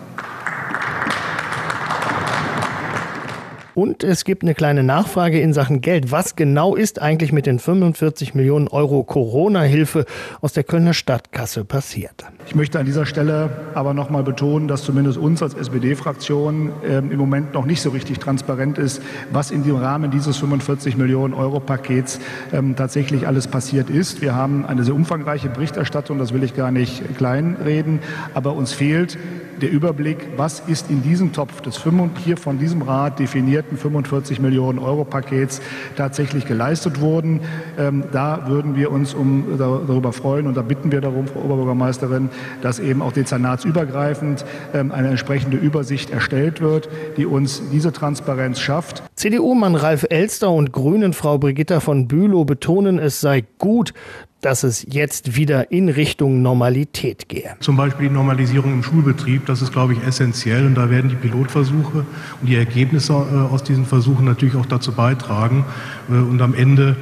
Und 3.79 4.03
es 4.03 4.25
gibt 4.25 4.43
eine 4.43 4.55
kleine 4.55 4.83
Nachfrage 4.83 5.39
in 5.39 5.53
Sachen 5.53 5.79
Geld. 5.79 6.11
Was 6.11 6.35
genau 6.35 6.75
ist 6.75 7.01
eigentlich 7.01 7.31
mit 7.31 7.45
den 7.45 7.59
45 7.59 8.35
Millionen 8.35 8.67
Euro 8.67 9.03
Corona-Hilfe 9.03 10.03
aus 10.41 10.51
der 10.51 10.65
Kölner 10.65 10.93
Stadtkasse 10.93 11.63
passiert? 11.63 12.25
Ich 12.45 12.55
möchte 12.55 12.77
an 12.77 12.85
dieser 12.85 13.05
Stelle 13.05 13.49
aber 13.75 13.93
noch 13.93 14.09
mal 14.09 14.21
betonen, 14.21 14.67
dass 14.67 14.83
zumindest 14.83 15.17
uns 15.17 15.41
als 15.41 15.53
SPD-Fraktion 15.53 16.73
äh, 16.83 16.97
im 16.97 17.15
Moment 17.15 17.53
noch 17.53 17.63
nicht 17.63 17.81
so 17.81 17.91
richtig 17.91 18.19
transparent 18.19 18.77
ist, 18.77 19.01
was 19.31 19.49
in 19.49 19.63
dem 19.63 19.77
Rahmen 19.77 20.11
dieses 20.11 20.35
45 20.35 20.97
Millionen 20.97 21.33
Euro 21.33 21.61
Pakets 21.61 22.19
ähm, 22.51 22.75
tatsächlich 22.75 23.27
alles 23.27 23.47
passiert 23.47 23.89
ist. 23.89 24.21
Wir 24.21 24.35
haben 24.35 24.65
eine 24.65 24.83
sehr 24.83 24.93
umfangreiche 24.93 25.47
Berichterstattung, 25.47 26.19
das 26.19 26.33
will 26.33 26.43
ich 26.43 26.53
gar 26.53 26.71
nicht 26.71 27.15
kleinreden, 27.15 27.99
aber 28.33 28.55
uns 28.55 28.73
fehlt 28.73 29.17
der 29.61 29.71
Überblick, 29.71 30.17
was 30.37 30.59
ist 30.61 30.89
in 30.89 31.01
diesem 31.03 31.33
Topf 31.33 31.61
des 31.61 31.79
hier 32.23 32.37
von 32.37 32.59
diesem 32.59 32.81
Rat 32.81 33.19
definierten 33.19 33.77
45 33.77 34.39
Millionen 34.39 34.79
Euro 34.79 35.03
Pakets 35.03 35.61
tatsächlich 35.95 36.45
geleistet 36.45 37.01
worden. 37.01 37.41
Ähm, 37.77 38.03
da 38.11 38.47
würden 38.47 38.75
wir 38.75 38.91
uns 38.91 39.13
um, 39.13 39.57
darüber 39.57 40.13
freuen 40.13 40.47
und 40.47 40.55
da 40.55 40.61
bitten 40.61 40.91
wir 40.91 41.01
darum, 41.01 41.27
Frau 41.27 41.41
Oberbürgermeisterin, 41.41 42.29
dass 42.61 42.79
eben 42.79 43.01
auch 43.01 43.11
dezernatsübergreifend 43.11 44.45
ähm, 44.73 44.91
eine 44.91 45.09
entsprechende 45.09 45.57
Übersicht 45.57 46.11
erstellt 46.11 46.61
wird, 46.61 46.89
die 47.17 47.25
uns 47.25 47.61
diese 47.71 47.91
Transparenz 47.91 48.59
schafft. 48.59 49.03
CDU-Mann 49.15 49.75
Ralf 49.75 50.05
Elster 50.09 50.51
und 50.51 50.71
Grünen 50.71 51.13
Frau 51.13 51.37
Brigitta 51.37 51.79
von 51.79 52.07
Bülow 52.07 52.45
betonen, 52.45 52.99
es 52.99 53.19
sei 53.19 53.43
gut, 53.57 53.93
dass 54.41 54.63
es 54.63 54.85
jetzt 54.89 55.35
wieder 55.35 55.71
in 55.71 55.89
Richtung 55.89 56.41
Normalität 56.41 57.27
gehe. 57.29 57.55
Zum 57.59 57.75
Beispiel 57.75 58.09
die 58.09 58.13
Normalisierung 58.13 58.73
im 58.73 58.83
Schulbetrieb, 58.83 59.45
das 59.45 59.61
ist, 59.61 59.71
glaube 59.71 59.93
ich, 59.93 60.03
essentiell. 60.03 60.65
Und 60.65 60.75
da 60.75 60.89
werden 60.89 61.09
die 61.09 61.15
Pilotversuche 61.15 62.05
und 62.41 62.47
die 62.47 62.55
Ergebnisse 62.55 63.13
äh, 63.13 63.53
aus 63.53 63.63
diesen 63.63 63.85
Versuchen 63.85 64.25
natürlich 64.25 64.55
auch 64.55 64.65
dazu 64.65 64.93
beitragen. 64.93 65.65
Äh, 66.09 66.13
und 66.13 66.41
am 66.41 66.53
Ende 66.53 66.95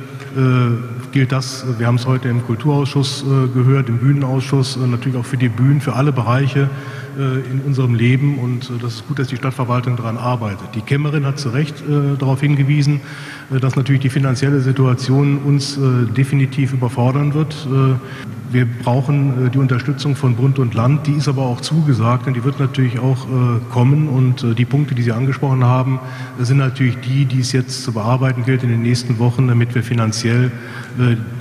gilt 1.12 1.32
das, 1.32 1.66
wir 1.80 1.88
haben 1.88 1.96
es 1.96 2.06
heute 2.06 2.30
im 2.30 2.46
Kulturausschuss 2.46 3.26
gehört, 3.54 3.90
im 3.90 3.98
Bühnenausschuss, 3.98 4.78
natürlich 4.78 5.18
auch 5.18 5.26
für 5.26 5.38
die 5.38 5.50
Bühnen, 5.50 5.82
für 5.82 5.94
alle 5.94 6.12
Bereiche 6.12 6.70
äh, 7.18 7.40
in 7.52 7.62
unserem 7.66 7.96
Leben 7.96 8.38
und 8.38 8.70
äh, 8.70 8.74
das 8.80 8.96
ist 8.96 9.08
gut, 9.08 9.18
dass 9.18 9.28
die 9.30 9.38
Stadtverwaltung 9.38 9.96
daran 9.96 10.18
arbeitet. 10.18 10.68
Die 10.76 10.82
Kämmerin 10.82 11.26
hat 11.26 11.40
zu 11.40 11.50
Recht 11.50 11.82
äh, 11.82 12.16
darauf 12.16 12.42
hingewiesen, 12.42 13.02
dass 13.50 13.76
natürlich 13.76 14.02
die 14.02 14.10
finanzielle 14.10 14.60
Situation 14.60 15.40
uns 15.40 15.80
definitiv 16.18 16.74
überfordern 16.74 17.34
wird. 17.34 17.56
Wir 18.52 18.66
brauchen 18.66 19.52
die 19.54 19.58
Unterstützung 19.58 20.18
von 20.18 20.36
Bund 20.36 20.60
und 20.60 20.74
Land, 20.74 21.08
die 21.08 21.14
ist 21.14 21.30
aber 21.30 21.44
auch 21.44 21.62
zugesagt 21.62 22.28
und 22.28 22.34
die 22.36 22.44
wird 22.44 22.60
natürlich 22.60 23.00
auch 23.00 23.26
kommen. 23.72 24.10
Und 24.10 24.46
die 24.58 24.66
Punkte, 24.66 24.96
die 24.96 25.02
Sie 25.02 25.14
angesprochen 25.14 25.64
haben, 25.64 26.02
sind 26.40 26.58
natürlich 26.58 26.98
die, 26.98 27.24
die 27.24 27.40
es 27.40 27.54
jetzt 27.54 27.84
zu 27.84 27.94
bearbeiten 27.94 28.44
gilt 28.44 28.64
in 28.64 28.70
den 28.70 28.82
nächsten 28.82 29.18
Wochen, 29.18 29.48
damit 29.48 29.74
wir 29.76 29.82
finanziell 29.82 30.27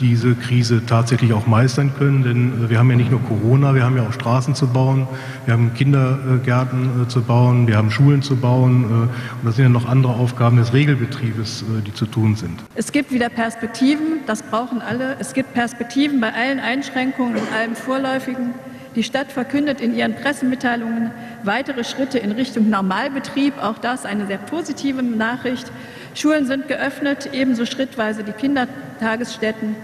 diese 0.00 0.34
Krise 0.34 0.84
tatsächlich 0.86 1.32
auch 1.32 1.46
meistern 1.46 1.92
können. 1.98 2.22
Denn 2.22 2.68
wir 2.68 2.78
haben 2.78 2.90
ja 2.90 2.96
nicht 2.96 3.10
nur 3.10 3.22
Corona, 3.22 3.74
wir 3.74 3.84
haben 3.84 3.96
ja 3.96 4.06
auch 4.06 4.12
Straßen 4.12 4.54
zu 4.54 4.66
bauen, 4.66 5.06
wir 5.44 5.54
haben 5.54 5.72
Kindergärten 5.74 7.04
äh, 7.04 7.08
zu 7.08 7.22
bauen, 7.22 7.66
wir 7.66 7.76
haben 7.76 7.90
Schulen 7.90 8.22
zu 8.22 8.36
bauen 8.36 8.84
äh, 8.84 8.86
und 8.86 9.44
das 9.44 9.56
sind 9.56 9.64
ja 9.64 9.68
noch 9.68 9.88
andere 9.88 10.12
Aufgaben 10.14 10.56
des 10.56 10.72
Regelbetriebes, 10.72 11.62
äh, 11.62 11.82
die 11.82 11.94
zu 11.94 12.06
tun 12.06 12.36
sind. 12.36 12.60
Es 12.74 12.92
gibt 12.92 13.12
wieder 13.12 13.28
Perspektiven, 13.28 14.20
das 14.26 14.42
brauchen 14.42 14.82
alle. 14.82 15.16
Es 15.18 15.32
gibt 15.32 15.54
Perspektiven 15.54 16.20
bei 16.20 16.32
allen 16.32 16.60
Einschränkungen 16.60 17.36
und 17.36 17.52
allem 17.52 17.74
Vorläufigen. 17.74 18.54
Die 18.96 19.02
Stadt 19.02 19.30
verkündet 19.30 19.82
in 19.82 19.94
ihren 19.94 20.14
Pressemitteilungen 20.14 21.10
weitere 21.42 21.84
Schritte 21.84 22.18
in 22.18 22.32
Richtung 22.32 22.70
Normalbetrieb. 22.70 23.62
Auch 23.62 23.76
das 23.76 24.06
eine 24.06 24.26
sehr 24.26 24.38
positive 24.38 25.02
Nachricht. 25.02 25.70
Schulen 26.14 26.46
sind 26.46 26.66
geöffnet, 26.66 27.28
ebenso 27.34 27.66
schrittweise 27.66 28.24
die 28.24 28.32
Kindertagesstätten. 28.32 29.76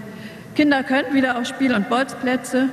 Kinder 0.55 0.81
können 0.81 1.13
wieder 1.13 1.37
auf 1.37 1.45
Spiel- 1.45 1.75
und 1.75 1.89
Bolzplätze. 1.89 2.69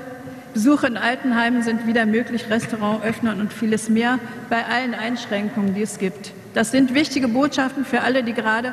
Besuche 0.55 0.87
in 0.87 0.97
Altenheimen 0.97 1.63
sind 1.63 1.87
wieder 1.87 2.07
möglich, 2.07 2.47
Restaurant 2.49 3.05
öffnen 3.05 3.39
und 3.39 3.53
vieles 3.53 3.91
mehr 3.91 4.19
bei 4.49 4.65
allen 4.65 4.95
Einschränkungen, 4.95 5.75
die 5.75 5.83
es 5.83 5.99
gibt. 5.99 6.33
Das 6.55 6.71
sind 6.71 6.95
wichtige 6.95 7.29
Botschaften 7.29 7.85
für 7.85 8.01
alle, 8.01 8.25
die 8.25 8.33
gerade 8.33 8.73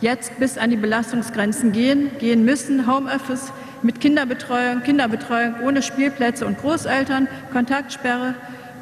jetzt 0.00 0.38
bis 0.40 0.58
an 0.58 0.70
die 0.70 0.76
Belastungsgrenzen 0.76 1.70
gehen, 1.70 2.10
gehen 2.18 2.44
müssen. 2.44 2.92
Homeoffice 2.92 3.52
mit 3.82 4.00
Kinderbetreuung, 4.00 4.82
Kinderbetreuung 4.82 5.54
ohne 5.64 5.82
Spielplätze 5.82 6.46
und 6.46 6.58
Großeltern, 6.58 7.28
Kontaktsperre. 7.52 8.34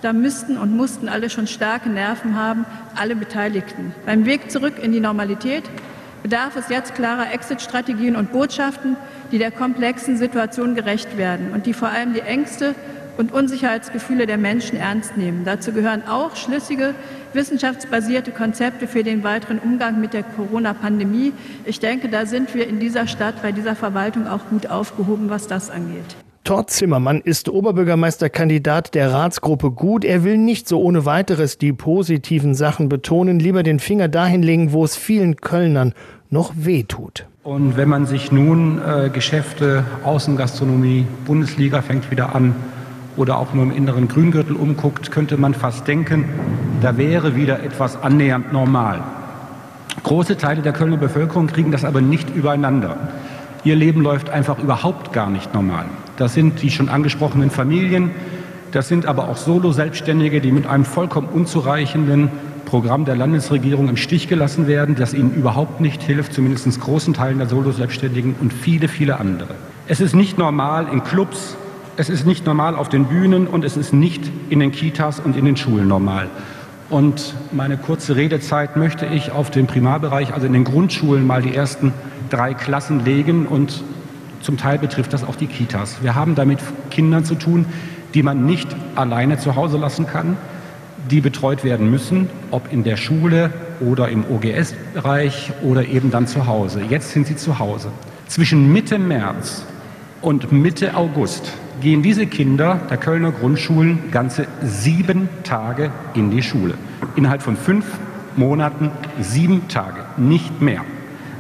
Da 0.03 0.13
müssten 0.13 0.57
und 0.57 0.77
mussten 0.77 1.09
alle 1.09 1.29
schon 1.29 1.47
starke 1.47 1.89
Nerven 1.89 2.37
haben, 2.37 2.65
alle 2.95 3.17
Beteiligten. 3.17 3.95
Beim 4.07 4.27
Weg 4.27 4.51
zurück 4.51 4.75
in 4.81 4.93
die 4.93 5.01
Normalität 5.01 5.65
bedarf 6.23 6.57
es 6.57 6.69
jetzt 6.69 6.95
klarer 6.95 7.33
Exit-Strategien 7.33 8.17
und 8.17 8.33
Botschaften, 8.33 8.97
die 9.33 9.39
der 9.39 9.51
komplexen 9.51 10.17
Situation 10.17 10.75
gerecht 10.75 11.17
werden 11.17 11.53
und 11.53 11.67
die 11.67 11.73
vor 11.73 11.89
allem 11.89 12.15
die 12.15 12.21
Ängste 12.21 12.75
und 13.19 13.33
Unsicherheitsgefühle 13.33 14.27
der 14.27 14.39
Menschen 14.39 14.79
ernst 14.79 15.17
nehmen. 15.17 15.43
Dazu 15.45 15.73
gehören 15.73 16.05
auch 16.09 16.37
schlüssige, 16.37 16.95
wissenschaftsbasierte 17.35 18.31
Konzepte 18.31 18.87
für 18.87 19.03
den 19.03 19.25
weiteren 19.25 19.59
Umgang 19.59 20.01
mit 20.01 20.15
der 20.15 20.23
Corona-Pandemie. 20.23 21.33
Ich 21.67 21.81
denke, 21.81 22.09
da 22.09 22.25
sind 22.25 22.55
wir 22.55 22.67
in 22.67 22.79
dieser 22.79 23.07
Stadt, 23.07 23.43
bei 23.43 23.53
dieser 23.53 23.75
Verwaltung 23.75 24.27
auch 24.27 24.47
gut 24.49 24.71
aufgehoben, 24.71 25.29
was 25.29 25.49
das 25.49 25.69
angeht. 25.69 26.17
Todd 26.45 26.71
Zimmermann 26.71 27.21
ist 27.21 27.51
Oberbürgermeisterkandidat 27.51 28.95
der 28.95 29.13
Ratsgruppe 29.13 29.71
Gut. 29.71 30.05
Er 30.05 30.25
will 30.25 30.39
nicht 30.39 30.67
so 30.67 30.81
ohne 30.81 31.05
weiteres 31.05 31.59
die 31.59 31.75
positiven 31.75 32.55
Sachen 32.55 32.89
betonen, 32.89 33.39
lieber 33.39 33.63
den 33.63 33.81
Finger 33.81 34.09
dahin 34.09 34.43
legen, 34.43 34.73
wo 34.73 34.83
es 34.85 34.97
vielen 34.97 35.37
Kölnern 35.37 35.93
noch 36.31 36.53
wehtut. 36.57 37.27
Und 37.43 37.77
wenn 37.77 37.89
man 37.89 38.07
sich 38.07 38.33
nun 38.33 38.81
äh, 38.81 39.11
Geschäfte, 39.11 39.85
Außengastronomie, 40.05 41.07
Bundesliga 41.27 41.83
fängt 41.83 42.11
wieder 42.11 42.35
an 42.35 42.55
oder 43.19 43.39
auch 43.39 43.53
nur 43.53 43.65
im 43.65 43.73
inneren 43.73 44.09
Grüngürtel 44.09 44.57
umguckt, 44.57 45.11
könnte 45.11 45.37
man 45.37 45.53
fast 45.53 45.87
denken, 45.87 46.25
da 46.81 46.97
wäre 46.97 47.35
wieder 47.37 47.63
etwas 47.63 48.03
annähernd 48.03 48.53
normal. 48.53 49.03
Große 50.05 50.39
Teile 50.39 50.63
der 50.63 50.73
Kölner 50.73 50.97
Bevölkerung 50.97 51.49
kriegen 51.49 51.73
das 51.73 51.85
aber 51.85 52.01
nicht 52.01 52.35
übereinander. 52.35 52.97
Ihr 53.65 53.75
Leben 53.75 54.01
läuft 54.01 54.31
einfach 54.31 54.59
überhaupt 54.61 55.13
gar 55.13 55.29
nicht 55.29 55.53
normal. 55.53 55.87
Das 56.17 56.33
sind 56.33 56.63
die 56.63 56.71
schon 56.71 56.89
angesprochenen 56.89 57.51
Familien, 57.51 58.13
das 58.71 58.87
sind 58.87 59.07
aber 59.07 59.29
auch 59.29 59.37
Solo-Selbstständige, 59.37 60.41
die 60.41 60.53
mit 60.53 60.67
einem 60.67 60.85
vollkommen 60.85 61.29
unzureichenden 61.29 62.31
Programm 62.67 63.07
der 63.07 63.17
Landesregierung 63.17 63.89
im 63.89 63.97
Stich 63.97 64.29
gelassen 64.29 64.67
werden, 64.67 64.95
das 64.95 65.15
ihnen 65.15 65.35
überhaupt 65.35 65.81
nicht 65.81 66.03
hilft, 66.03 66.35
zumindest 66.35 66.79
großen 66.79 67.15
Teilen 67.15 67.39
der 67.39 67.49
Solo-Selbstständigen 67.49 68.37
und 68.41 68.53
viele, 68.53 68.89
viele 68.89 69.19
andere. 69.19 69.55
Es 69.87 70.01
ist 70.01 70.15
nicht 70.15 70.37
normal 70.37 70.87
in 70.93 71.03
Clubs, 71.03 71.57
es 71.99 72.09
ist 72.09 72.25
nicht 72.25 72.47
normal 72.47 72.77
auf 72.77 72.89
den 72.89 73.07
Bühnen 73.07 73.49
und 73.49 73.65
es 73.65 73.77
ist 73.77 73.93
nicht 73.93 74.31
in 74.51 74.61
den 74.61 74.71
Kitas 74.71 75.19
und 75.19 75.37
in 75.37 75.45
den 75.45 75.57
Schulen 75.57 75.89
normal. 75.89 76.29
Und 76.91 77.35
meine 77.51 77.77
kurze 77.77 78.15
Redezeit 78.15 78.77
möchte 78.77 79.05
ich 79.05 79.33
auf 79.33 79.51
den 79.51 79.67
Primarbereich, 79.67 80.33
also 80.33 80.47
in 80.47 80.53
den 80.53 80.63
Grundschulen, 80.63 81.27
mal 81.27 81.43
die 81.43 81.53
ersten 81.53 81.93
drei 82.31 82.55
Klassen 82.55 83.05
legen 83.05 83.47
und 83.47 83.83
zum 84.43 84.57
Teil 84.57 84.79
betrifft 84.79 85.13
das 85.13 85.25
auch 85.25 85.35
die 85.35 85.49
Kitas. 85.49 85.97
Wir 86.01 86.15
haben 86.15 86.37
damit 86.37 86.61
Kindern 86.91 87.25
zu 87.25 87.35
tun, 87.35 87.67
die 88.15 88.23
man 88.23 88.47
nicht 88.47 88.69
alleine 88.95 89.39
zu 89.39 89.57
Hause 89.57 89.77
lassen 89.77 90.07
kann, 90.07 90.37
die 91.11 91.21
betreut 91.21 91.65
werden 91.65 91.91
müssen, 91.91 92.31
ob 92.53 92.73
in 92.73 92.85
der 92.85 92.97
Schule 92.97 93.51
oder 93.81 94.09
im 94.09 94.25
OGS-Bereich 94.25 95.51
oder 95.63 95.85
eben 95.85 96.13
dann 96.13 96.29
zu 96.29 96.47
Hause. 96.47 96.81
Jetzt 96.89 97.11
sind 97.11 97.27
sie 97.27 97.35
zu 97.35 97.59
Hause. 97.59 97.89
Zwischen 98.29 98.73
Mitte 98.73 99.01
März 99.01 99.65
und 100.23 100.53
Mitte 100.53 100.95
August 100.95 101.53
gehen 101.81 102.03
diese 102.03 102.27
Kinder 102.27 102.81
der 102.91 102.97
Kölner 102.97 103.33
Grundschulen 103.33 104.11
ganze 104.11 104.47
sieben 104.63 105.29
Tage 105.45 105.91
in 106.15 106.31
die 106.31 106.43
Schule. 106.43 106.75
Innerhalb 107.17 107.43
von 107.43 107.57
fünf 107.57 107.85
Monaten 108.37 108.91
sieben 109.21 109.69
Tage, 109.69 110.01
nicht 110.17 110.61
mehr. 110.61 110.85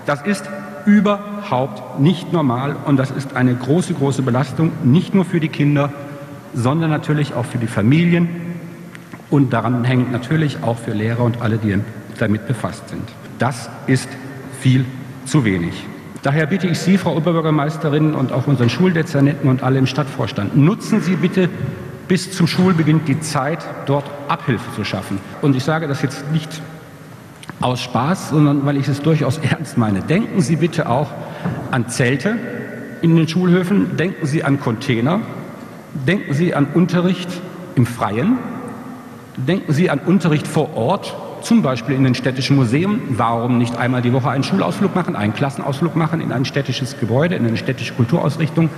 Das 0.06 0.22
ist 0.22 0.48
überhaupt 0.86 2.00
nicht 2.00 2.32
normal 2.32 2.76
und 2.86 2.96
das 2.96 3.10
ist 3.10 3.36
eine 3.36 3.54
große, 3.54 3.94
große 3.94 4.22
Belastung, 4.22 4.72
nicht 4.84 5.14
nur 5.14 5.24
für 5.24 5.40
die 5.40 5.48
Kinder, 5.48 5.92
sondern 6.54 6.90
natürlich 6.90 7.34
auch 7.34 7.44
für 7.44 7.58
die 7.58 7.66
Familien, 7.66 8.28
und 9.30 9.52
daran 9.52 9.84
hängt 9.84 10.10
natürlich 10.10 10.62
auch 10.62 10.78
für 10.78 10.92
Lehrer 10.92 11.22
und 11.22 11.42
alle, 11.42 11.58
die 11.58 11.78
damit 12.18 12.46
befasst 12.46 12.88
sind. 12.88 13.02
Das 13.38 13.68
ist 13.86 14.08
viel 14.60 14.84
zu 15.26 15.44
wenig. 15.44 15.84
Daher 16.22 16.46
bitte 16.46 16.66
ich 16.66 16.78
Sie, 16.78 16.98
Frau 16.98 17.16
Oberbürgermeisterin 17.16 18.14
und 18.14 18.32
auch 18.32 18.46
unseren 18.46 18.68
Schuldezernenten 18.68 19.48
und 19.48 19.62
alle 19.62 19.78
im 19.78 19.86
Stadtvorstand, 19.86 20.56
nutzen 20.56 21.00
Sie 21.00 21.16
bitte 21.16 21.48
bis 22.08 22.32
zum 22.32 22.46
Schulbeginn 22.46 23.02
die 23.06 23.20
Zeit, 23.20 23.64
dort 23.86 24.04
Abhilfe 24.28 24.72
zu 24.74 24.84
schaffen. 24.84 25.20
Und 25.42 25.54
ich 25.54 25.64
sage 25.64 25.86
das 25.86 26.02
jetzt 26.02 26.30
nicht 26.32 26.60
aus 27.60 27.80
Spaß, 27.80 28.30
sondern 28.30 28.64
weil 28.66 28.76
ich 28.76 28.88
es 28.88 29.00
durchaus 29.00 29.38
ernst 29.50 29.78
meine. 29.78 30.00
Denken 30.00 30.40
Sie 30.40 30.56
bitte 30.56 30.88
auch 30.88 31.10
an 31.70 31.88
Zelte 31.88 32.36
in 33.02 33.14
den 33.14 33.28
Schulhöfen, 33.28 33.96
denken 33.96 34.26
Sie 34.26 34.42
an 34.42 34.58
Container, 34.58 35.20
denken 35.92 36.34
Sie 36.34 36.54
an 36.54 36.66
Unterricht 36.74 37.28
im 37.76 37.86
Freien, 37.86 38.38
Denken 39.46 39.72
Sie 39.72 39.88
an 39.88 40.00
Unterricht 40.00 40.48
vor 40.48 40.76
Ort, 40.76 41.14
zum 41.42 41.62
Beispiel 41.62 41.94
in 41.94 42.04
den 42.04 42.14
städtischen 42.14 42.56
Museen. 42.56 43.00
Warum 43.08 43.58
nicht 43.58 43.76
einmal 43.76 44.02
die 44.02 44.12
Woche 44.12 44.30
einen 44.30 44.44
Schulausflug 44.44 44.94
machen, 44.94 45.16
einen 45.16 45.34
Klassenausflug 45.34 45.96
machen 45.96 46.20
in 46.20 46.32
ein 46.32 46.44
städtisches 46.44 46.98
Gebäude, 46.98 47.34
in 47.34 47.46
eine 47.46 47.56
städtische 47.56 47.94
Kulturausrichtung? 47.94 48.70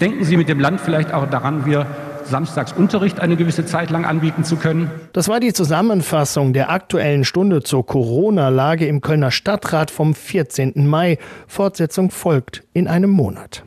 Denken 0.00 0.24
Sie 0.24 0.36
mit 0.36 0.48
dem 0.48 0.60
Land 0.60 0.80
vielleicht 0.80 1.12
auch 1.12 1.28
daran, 1.28 1.64
wir 1.64 1.86
Samstagsunterricht 2.26 3.20
eine 3.20 3.36
gewisse 3.36 3.64
Zeit 3.64 3.90
lang 3.90 4.04
anbieten 4.04 4.44
zu 4.44 4.56
können. 4.56 4.90
Das 5.12 5.28
war 5.28 5.40
die 5.40 5.52
Zusammenfassung 5.52 6.52
der 6.52 6.70
aktuellen 6.70 7.24
Stunde 7.24 7.62
zur 7.62 7.86
Corona-Lage 7.86 8.86
im 8.86 9.00
Kölner 9.00 9.30
Stadtrat 9.30 9.90
vom 9.90 10.14
14. 10.14 10.86
Mai. 10.86 11.18
Fortsetzung 11.46 12.10
folgt 12.10 12.64
in 12.72 12.88
einem 12.88 13.10
Monat. 13.10 13.62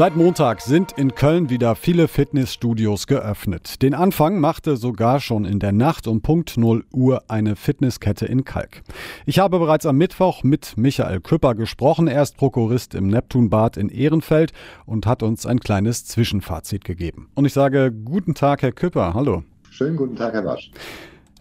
Seit 0.00 0.16
Montag 0.16 0.62
sind 0.62 0.92
in 0.92 1.14
Köln 1.14 1.50
wieder 1.50 1.74
viele 1.74 2.08
Fitnessstudios 2.08 3.06
geöffnet. 3.06 3.82
Den 3.82 3.92
Anfang 3.92 4.40
machte 4.40 4.78
sogar 4.78 5.20
schon 5.20 5.44
in 5.44 5.58
der 5.58 5.72
Nacht 5.72 6.06
um 6.06 6.22
Punkt 6.22 6.56
0 6.56 6.86
Uhr 6.90 7.24
eine 7.28 7.54
Fitnesskette 7.54 8.24
in 8.24 8.44
Kalk. 8.44 8.80
Ich 9.26 9.40
habe 9.40 9.58
bereits 9.58 9.84
am 9.84 9.98
Mittwoch 9.98 10.42
mit 10.42 10.78
Michael 10.78 11.20
Küpper 11.20 11.54
gesprochen. 11.54 12.08
Er 12.08 12.22
ist 12.22 12.38
Prokurist 12.38 12.94
im 12.94 13.08
Neptunbad 13.08 13.76
in 13.76 13.90
Ehrenfeld 13.90 14.54
und 14.86 15.04
hat 15.04 15.22
uns 15.22 15.44
ein 15.44 15.60
kleines 15.60 16.06
Zwischenfazit 16.06 16.82
gegeben. 16.82 17.28
Und 17.34 17.44
ich 17.44 17.52
sage 17.52 17.92
guten 17.92 18.34
Tag, 18.34 18.62
Herr 18.62 18.72
Küpper. 18.72 19.12
Hallo. 19.12 19.42
Schönen 19.68 19.98
guten 19.98 20.16
Tag, 20.16 20.32
Herr 20.32 20.46
Wasch. 20.46 20.70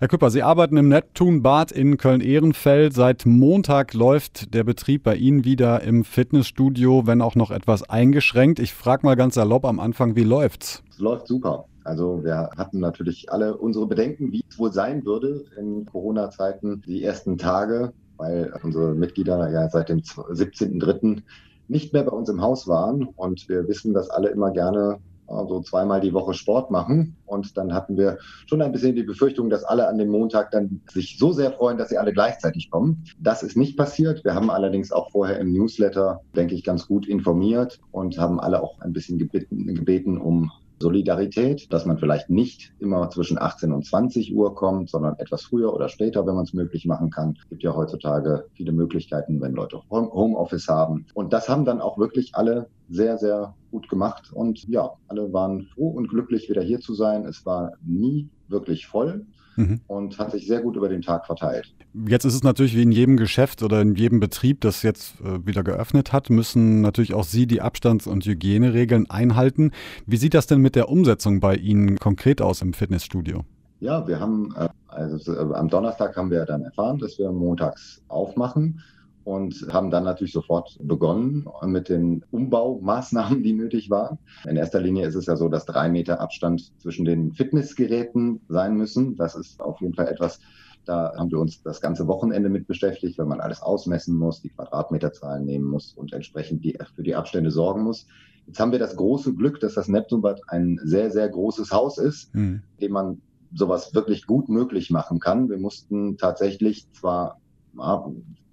Herr 0.01 0.07
Küpper, 0.07 0.29
Sie 0.29 0.43
arbeiten 0.43 0.77
im 0.77 0.87
Neptunbad 0.87 1.73
in 1.73 1.97
Köln-Ehrenfeld. 1.97 2.93
Seit 2.93 3.25
Montag 3.25 3.93
läuft 3.93 4.53
der 4.53 4.63
Betrieb 4.63 5.03
bei 5.03 5.17
Ihnen 5.17 5.43
wieder 5.43 5.81
im 5.83 6.05
Fitnessstudio, 6.05 7.05
wenn 7.05 7.21
auch 7.21 7.35
noch 7.35 7.51
etwas 7.51 7.89
eingeschränkt. 7.89 8.59
Ich 8.59 8.73
frage 8.73 9.05
mal 9.05 9.15
ganz 9.15 9.35
salopp 9.35 9.65
am 9.65 9.77
Anfang, 9.77 10.15
wie 10.15 10.23
läuft's? 10.23 10.83
Es 10.89 10.99
läuft 10.99 11.27
super. 11.27 11.65
Also 11.83 12.23
wir 12.23 12.49
hatten 12.55 12.79
natürlich 12.79 13.29
alle 13.29 13.57
unsere 13.57 13.87
Bedenken, 13.87 14.31
wie 14.31 14.41
es 14.49 14.57
wohl 14.57 14.71
sein 14.71 15.03
würde 15.03 15.43
in 15.57 15.85
Corona-Zeiten, 15.85 16.81
die 16.87 17.03
ersten 17.03 17.37
Tage, 17.37 17.91
weil 18.15 18.53
unsere 18.63 18.95
Mitglieder 18.95 19.51
ja 19.51 19.67
seit 19.67 19.89
dem 19.89 19.99
17.03. 19.99 21.23
nicht 21.67 21.91
mehr 21.91 22.03
bei 22.03 22.13
uns 22.13 22.29
im 22.29 22.41
Haus 22.41 22.69
waren. 22.69 23.03
Und 23.03 23.49
wir 23.49 23.67
wissen, 23.67 23.93
dass 23.93 24.09
alle 24.09 24.29
immer 24.29 24.51
gerne 24.51 24.99
also 25.29 25.61
zweimal 25.61 26.01
die 26.01 26.13
Woche 26.13 26.33
Sport 26.33 26.71
machen. 26.71 27.15
Und 27.25 27.57
dann 27.57 27.73
hatten 27.73 27.97
wir 27.97 28.17
schon 28.47 28.61
ein 28.61 28.71
bisschen 28.71 28.95
die 28.95 29.03
Befürchtung, 29.03 29.49
dass 29.49 29.63
alle 29.63 29.87
an 29.87 29.97
dem 29.97 30.09
Montag 30.09 30.51
dann 30.51 30.81
sich 30.91 31.17
so 31.17 31.31
sehr 31.31 31.51
freuen, 31.51 31.77
dass 31.77 31.89
sie 31.89 31.97
alle 31.97 32.13
gleichzeitig 32.13 32.69
kommen. 32.69 33.03
Das 33.19 33.43
ist 33.43 33.55
nicht 33.55 33.77
passiert. 33.77 34.23
Wir 34.23 34.35
haben 34.35 34.49
allerdings 34.49 34.91
auch 34.91 35.11
vorher 35.11 35.39
im 35.39 35.51
Newsletter, 35.53 36.21
denke 36.35 36.55
ich, 36.55 36.63
ganz 36.63 36.87
gut 36.87 37.07
informiert 37.07 37.79
und 37.91 38.17
haben 38.17 38.39
alle 38.39 38.61
auch 38.61 38.79
ein 38.81 38.93
bisschen 38.93 39.17
gebeten, 39.17 39.75
gebeten 39.75 40.17
um 40.17 40.51
Solidarität, 40.79 41.71
dass 41.73 41.85
man 41.85 41.97
vielleicht 41.97 42.29
nicht 42.29 42.73
immer 42.79 43.09
zwischen 43.09 43.39
18 43.39 43.71
und 43.71 43.85
20 43.85 44.35
Uhr 44.35 44.55
kommt, 44.55 44.89
sondern 44.89 45.15
etwas 45.17 45.43
früher 45.43 45.73
oder 45.73 45.89
später, 45.89 46.25
wenn 46.25 46.35
man 46.35 46.45
es 46.45 46.53
möglich 46.53 46.85
machen 46.85 47.09
kann. 47.09 47.35
Es 47.41 47.49
gibt 47.49 47.63
ja 47.63 47.75
heutzutage 47.75 48.45
viele 48.53 48.71
Möglichkeiten, 48.71 49.41
wenn 49.41 49.53
Leute 49.53 49.81
Homeoffice 49.89 50.67
haben. 50.67 51.05
Und 51.13 51.33
das 51.33 51.49
haben 51.49 51.65
dann 51.65 51.81
auch 51.81 51.97
wirklich 51.97 52.35
alle 52.35 52.67
sehr, 52.89 53.17
sehr 53.17 53.55
gut 53.71 53.89
gemacht. 53.89 54.31
Und 54.33 54.67
ja, 54.67 54.91
alle 55.07 55.31
waren 55.33 55.67
froh 55.73 55.89
und 55.89 56.07
glücklich, 56.07 56.49
wieder 56.49 56.61
hier 56.61 56.79
zu 56.79 56.93
sein. 56.93 57.25
Es 57.25 57.45
war 57.45 57.73
nie 57.85 58.29
wirklich 58.47 58.87
voll 58.87 59.25
mhm. 59.59 59.81
und 59.87 60.17
hat 60.17 60.31
sich 60.31 60.47
sehr 60.47 60.61
gut 60.61 60.75
über 60.75 60.89
den 60.89 61.01
Tag 61.01 61.25
verteilt. 61.25 61.73
Jetzt 62.07 62.25
ist 62.25 62.35
es 62.35 62.43
natürlich 62.43 62.75
wie 62.75 62.83
in 62.83 62.91
jedem 62.91 63.17
Geschäft 63.17 63.63
oder 63.63 63.81
in 63.81 63.95
jedem 63.95 64.19
Betrieb, 64.19 64.61
das 64.61 64.83
jetzt 64.83 65.19
äh, 65.21 65.45
wieder 65.45 65.63
geöffnet 65.63 66.13
hat, 66.13 66.29
müssen 66.29 66.81
natürlich 66.81 67.13
auch 67.13 67.23
Sie 67.23 67.47
die 67.47 67.61
Abstands- 67.61 68.07
und 68.07 68.25
Hygieneregeln 68.25 69.09
einhalten. 69.09 69.71
Wie 70.05 70.17
sieht 70.17 70.33
das 70.33 70.47
denn 70.47 70.59
mit 70.59 70.75
der 70.75 70.89
Umsetzung 70.89 71.39
bei 71.39 71.55
Ihnen 71.55 71.97
konkret 71.97 72.41
aus 72.41 72.61
im 72.61 72.73
Fitnessstudio? 72.73 73.43
Ja, 73.79 74.07
wir 74.07 74.19
haben, 74.19 74.53
äh, 74.57 74.69
also 74.87 75.33
äh, 75.33 75.53
am 75.55 75.69
Donnerstag 75.69 76.15
haben 76.15 76.31
wir 76.31 76.45
dann 76.45 76.63
erfahren, 76.63 76.99
dass 76.99 77.17
wir 77.17 77.31
montags 77.31 78.01
aufmachen 78.07 78.81
und 79.23 79.67
haben 79.71 79.91
dann 79.91 80.03
natürlich 80.03 80.33
sofort 80.33 80.77
begonnen 80.81 81.47
mit 81.65 81.89
den 81.89 82.23
Umbaumaßnahmen, 82.31 83.43
die 83.43 83.53
nötig 83.53 83.89
waren. 83.89 84.17
In 84.47 84.57
erster 84.57 84.79
Linie 84.79 85.07
ist 85.07 85.15
es 85.15 85.25
ja 85.25 85.35
so, 85.35 85.49
dass 85.49 85.65
drei 85.65 85.89
Meter 85.89 86.19
Abstand 86.19 86.71
zwischen 86.79 87.05
den 87.05 87.33
Fitnessgeräten 87.33 88.41
sein 88.47 88.75
müssen. 88.75 89.15
Das 89.15 89.35
ist 89.35 89.61
auf 89.61 89.81
jeden 89.81 89.93
Fall 89.93 90.07
etwas, 90.07 90.39
da 90.85 91.13
haben 91.15 91.31
wir 91.31 91.39
uns 91.39 91.61
das 91.61 91.81
ganze 91.81 92.07
Wochenende 92.07 92.49
mit 92.49 92.67
beschäftigt, 92.67 93.17
weil 93.19 93.27
man 93.27 93.41
alles 93.41 93.61
ausmessen 93.61 94.15
muss, 94.15 94.41
die 94.41 94.49
Quadratmeterzahlen 94.49 95.45
nehmen 95.45 95.65
muss 95.65 95.93
und 95.93 96.13
entsprechend 96.13 96.63
die, 96.63 96.77
für 96.95 97.03
die 97.03 97.15
Abstände 97.15 97.51
sorgen 97.51 97.83
muss. 97.83 98.07
Jetzt 98.47 98.59
haben 98.59 98.71
wir 98.71 98.79
das 98.79 98.95
große 98.95 99.35
Glück, 99.35 99.59
dass 99.59 99.75
das 99.75 99.87
Neptunbad 99.87 100.41
ein 100.47 100.79
sehr, 100.83 101.11
sehr 101.11 101.29
großes 101.29 101.71
Haus 101.71 101.99
ist, 101.99 102.33
mhm. 102.33 102.63
in 102.77 102.87
dem 102.87 102.91
man 102.93 103.21
sowas 103.53 103.93
wirklich 103.93 104.25
gut 104.25 104.49
möglich 104.49 104.89
machen 104.89 105.19
kann. 105.19 105.49
Wir 105.49 105.57
mussten 105.57 106.17
tatsächlich 106.17 106.91
zwar 106.93 107.39